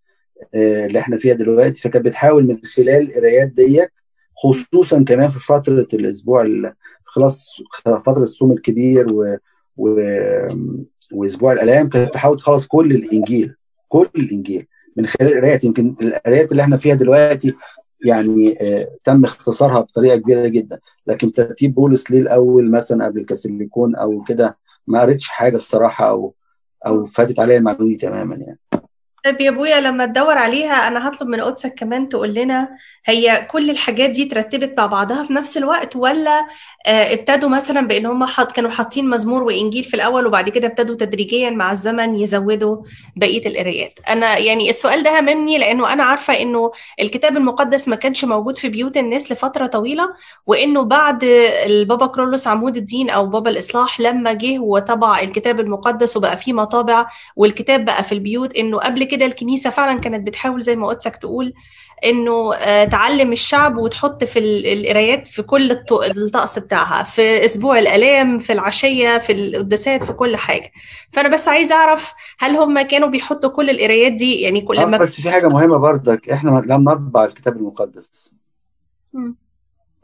[0.55, 1.81] اللي إحنا فيها دلوقتي.
[1.81, 3.87] فكانت بتحاول من خلال القرايات دي
[4.35, 6.47] خصوصا كمان في فترة الأسبوع
[7.05, 7.61] خلاص
[8.05, 9.37] فترة الصوم الكبير و,
[9.77, 9.99] و
[11.13, 13.55] وأسبوع الألام كانت تحاول تخلص كل الإنجيل
[13.87, 14.67] كل الإنجيل
[14.97, 15.63] من خلال القرايات.
[15.63, 17.53] يمكن القرايات اللي إحنا فيها دلوقتي
[18.05, 20.79] يعني آه تم اختصارها بطريقة كبيرة جدا.
[21.07, 24.57] لكن ترتيب بولس ليه الأول مثلا قبل الكاثوليكون أو كده
[24.87, 26.33] ما قريتش حاجة الصراحة أو
[26.85, 28.59] أو فاتت عليا المعلومة تماما يعني.
[29.25, 32.69] طيب يا أبويا لما تدور عليها أنا هطلب من قدسك كمان تقول لنا
[33.05, 36.47] هي كل الحاجات دي ترتبت مع بعضها في نفس الوقت ولا
[36.85, 40.95] آه ابتدوا مثلا بإن هم حط كانوا حاطين مزمور وإنجيل في الأول وبعد كده ابتدوا
[40.95, 42.77] تدريجيا مع الزمن يزودوا
[43.15, 46.71] بقية القرايات أنا يعني السؤال ده هممني لأنه أنا عارفة إنه
[47.01, 50.09] الكتاب المقدس ما كانش موجود في بيوت الناس لفترة طويلة
[50.47, 51.23] وإنه بعد
[51.65, 57.05] البابا كرولوس عمود الدين أو بابا الإصلاح لما جه وطبع الكتاب المقدس وبقى فيه مطابع
[57.35, 61.15] والكتاب بقى في البيوت إنه قبل كده كده الكنيسة فعلا كانت بتحاول زي ما قدسك
[61.15, 61.53] تقول
[62.05, 62.53] إنه
[62.85, 69.31] تعلم الشعب وتحط في القرايات في كل الطقس بتاعها في أسبوع الألام في العشية في
[69.31, 70.71] القداسات في كل حاجة.
[71.11, 75.21] فأنا بس عايز أعرف هل هم كانوا بيحطوا كل القرايات دي؟ يعني كل آه بس
[75.21, 78.33] في حاجة مهمة برضك إحنا لم نطبع الكتاب المقدس.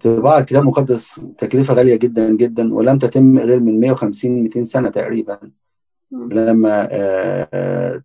[0.04, 5.40] طباعة الكتاب المقدس تكلفة غالية جدا جدا ولم تتم غير من 150 200 سنة تقريبا.
[6.12, 8.02] لما آآ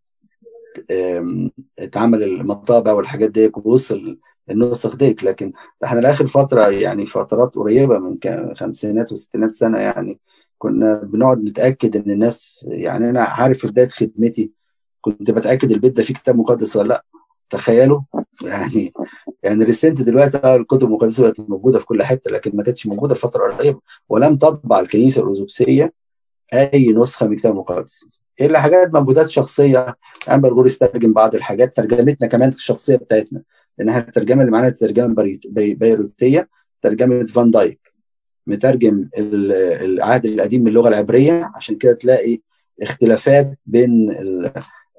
[1.79, 4.19] اتعمل المطابع والحاجات دي ووصل
[4.51, 5.25] النسخ ديك.
[5.25, 5.53] لكن
[5.85, 8.17] إحنا لآخر فترة يعني فترات قريبة من
[8.57, 10.19] خمسينات وستينات سنة يعني
[10.59, 14.51] كنا بنقعد نتأكد إن الناس يعني أنا عارف في بداية خدمتي
[15.01, 17.05] كنت بتأكد البيت ده فيه كتاب مقدس ولا لأ.
[17.51, 18.01] تخيلوا؟
[18.43, 18.93] يعني
[19.43, 23.21] يعني ريسنت دلوقتي الكتب المقدسة بقت موجودة في كل حتة لكن ما كانتش موجودة في
[23.21, 23.81] فتره قريبة.
[24.09, 25.93] ولم تطبع الكنيسة الأرثوذكسية
[26.55, 28.05] أي نسخة من الكتاب المقدس.
[28.41, 29.97] إلا حاجات مجهودات شخصية.
[30.31, 33.43] أمبر جوريس ترجم بعض الحاجات ترجمتنا كمان الشخصية بتاعتنا
[33.79, 35.15] لأن إحنا الترجمة اللي معانا ترجمة
[35.49, 36.49] بيروتية
[36.83, 37.81] ترجمة فان دايك.
[38.47, 42.41] مترجم العهد القديم من اللغة العبرية عشان كده تلاقي
[42.83, 44.17] اختلافات بين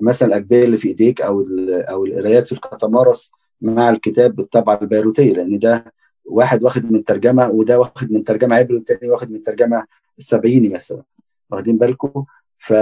[0.02, 3.32] مثلا الأجبية اللي في إيديك أو أو القرايات في الكتمارس
[3.62, 5.94] مع الكتاب بالطبعه البيروتية لأن ده
[6.26, 9.86] واحد واخد من ترجمة وده واخد من ترجمة عبري والتاني واخد من ترجمة
[10.18, 11.04] السبعيني مثلا.
[11.52, 12.26] واخدين بالكم
[12.58, 12.74] ف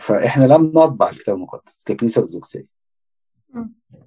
[0.00, 2.66] فإحنا لم نطبع الكتاب المقدس ككنيسه ارثوذكسيه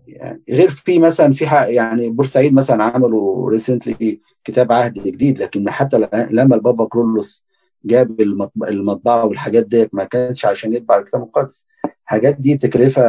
[0.08, 6.08] يعني غير في مثلا في يعني بورسعيد مثلا عملوا ريسنتلي كتاب عهد جديد لكن حتى
[6.32, 7.46] لما البابا كرولوس
[7.86, 8.22] جاب
[8.68, 11.68] المطبعة والحاجات ديت ما كانش عشان يطبع الكتاب المقدس.
[12.04, 13.02] الحاجات دي بتكلفه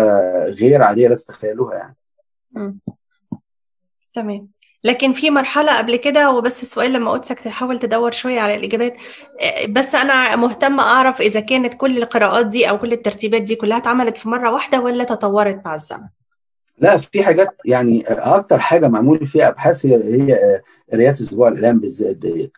[0.49, 1.97] غير عادية لا تتخيلوها يعني.
[4.15, 4.49] تمام.
[4.85, 8.97] لكن في مرحلة قبل كده وبس السؤال لما قدسك تحاول تدور شوية على الإجابات.
[9.69, 14.17] بس أنا مهتمة أعرف إذا كانت كل القراءات دي أو كل الترتيبات دي كلها اتعملت
[14.17, 16.09] في مرة واحدة ولا تطورت مع الزمن؟
[16.79, 20.61] لا في حاجات يعني أكتر حاجة معمول فيها أبحاث هي هي
[20.93, 22.53] قرايات أسبوع الإعلام بالذات ديت.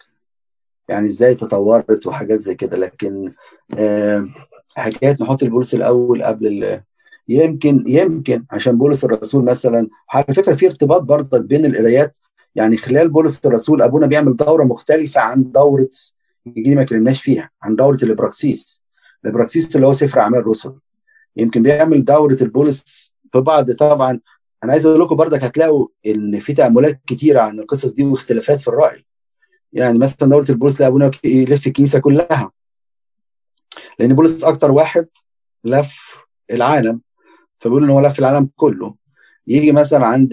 [0.89, 2.77] يعني إزاي تطورت وحاجات زي كده.
[2.77, 3.33] لكن
[4.77, 6.81] حكاية نحط البولس الأول قبل
[7.29, 12.17] يمكن يمكن عشان بولس الرسول مثلا على فكرة في ارتباط برضك بين القرايات
[12.55, 15.89] يعني خلال بولس الرسول أبونا بيعمل دورة مختلفة عن دورة
[16.47, 18.83] دي ما اتكلمناش فيها عن دورة الإبراكسيس.
[19.25, 20.75] الإبراكسيس اللي هو سفر أعمال الرسل.
[21.37, 23.71] يمكن بيعمل دورة البولس في بعض.
[23.73, 24.21] طبعا
[24.65, 28.69] أنا عايز أقول لكم برضك هتلاقوا إن في تأملات كتيرة عن القصص دي واختلافات في
[28.69, 29.07] الرأي.
[29.73, 32.53] يعني مثلا دورة البولس لا أبونا يلف الكنيسة كلها.
[33.99, 35.07] لأن بولس أكتر واحد
[35.65, 36.17] لف
[36.51, 37.01] العالم.
[37.59, 38.95] فبيقول إن هو لف العالم كله.
[39.47, 40.29] يجي مثلا عند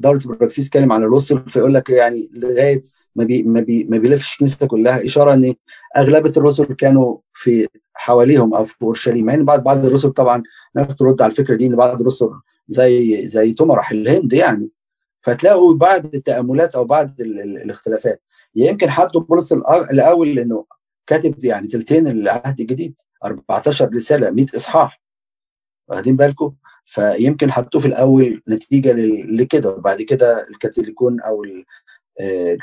[0.00, 2.82] دولة البراكسيس يتكلم عن الرسل فيقول لك يعني لغاية
[3.16, 5.54] ما بي ما, بي ما بيلفش الكنيسة كلها إشارة إن
[5.96, 10.42] أغلبية الرسل كانوا في حواليهم أو في أورشليم يعني بعض بعض الرسل طبعا
[10.76, 12.28] ناس ترد على الفكرة دي إن بعض الرسل
[12.68, 14.68] زي زي توما راح الهند يعني.
[15.22, 18.22] فتلاقوا بعض التأملات أو بعض ال ال الاختلافات.
[18.56, 19.52] يمكن حطوا بولس
[19.92, 20.64] الأول لأنه
[21.06, 25.03] كاتب يعني ثلثين العهد الجديد 14 رسالة 100 إصحاح.
[25.88, 26.54] واخدين بالكم؟
[26.86, 28.92] فيمكن حطوه في الأول نتيجة
[29.26, 31.44] لكده وبعد كده الكاثوليكون أو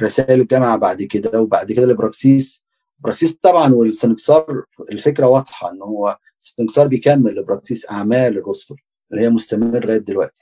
[0.03, 2.63] رسائل الجامعة بعد كده وبعد كده الابراكسيس
[2.99, 8.75] براكسيس طبعا والسنكسار الفكرة واضحة إن هو السنكسار بيكمل لبراكسيس أعمال الرسل
[9.11, 10.41] اللي هي مستمر لغاية دلوقتي.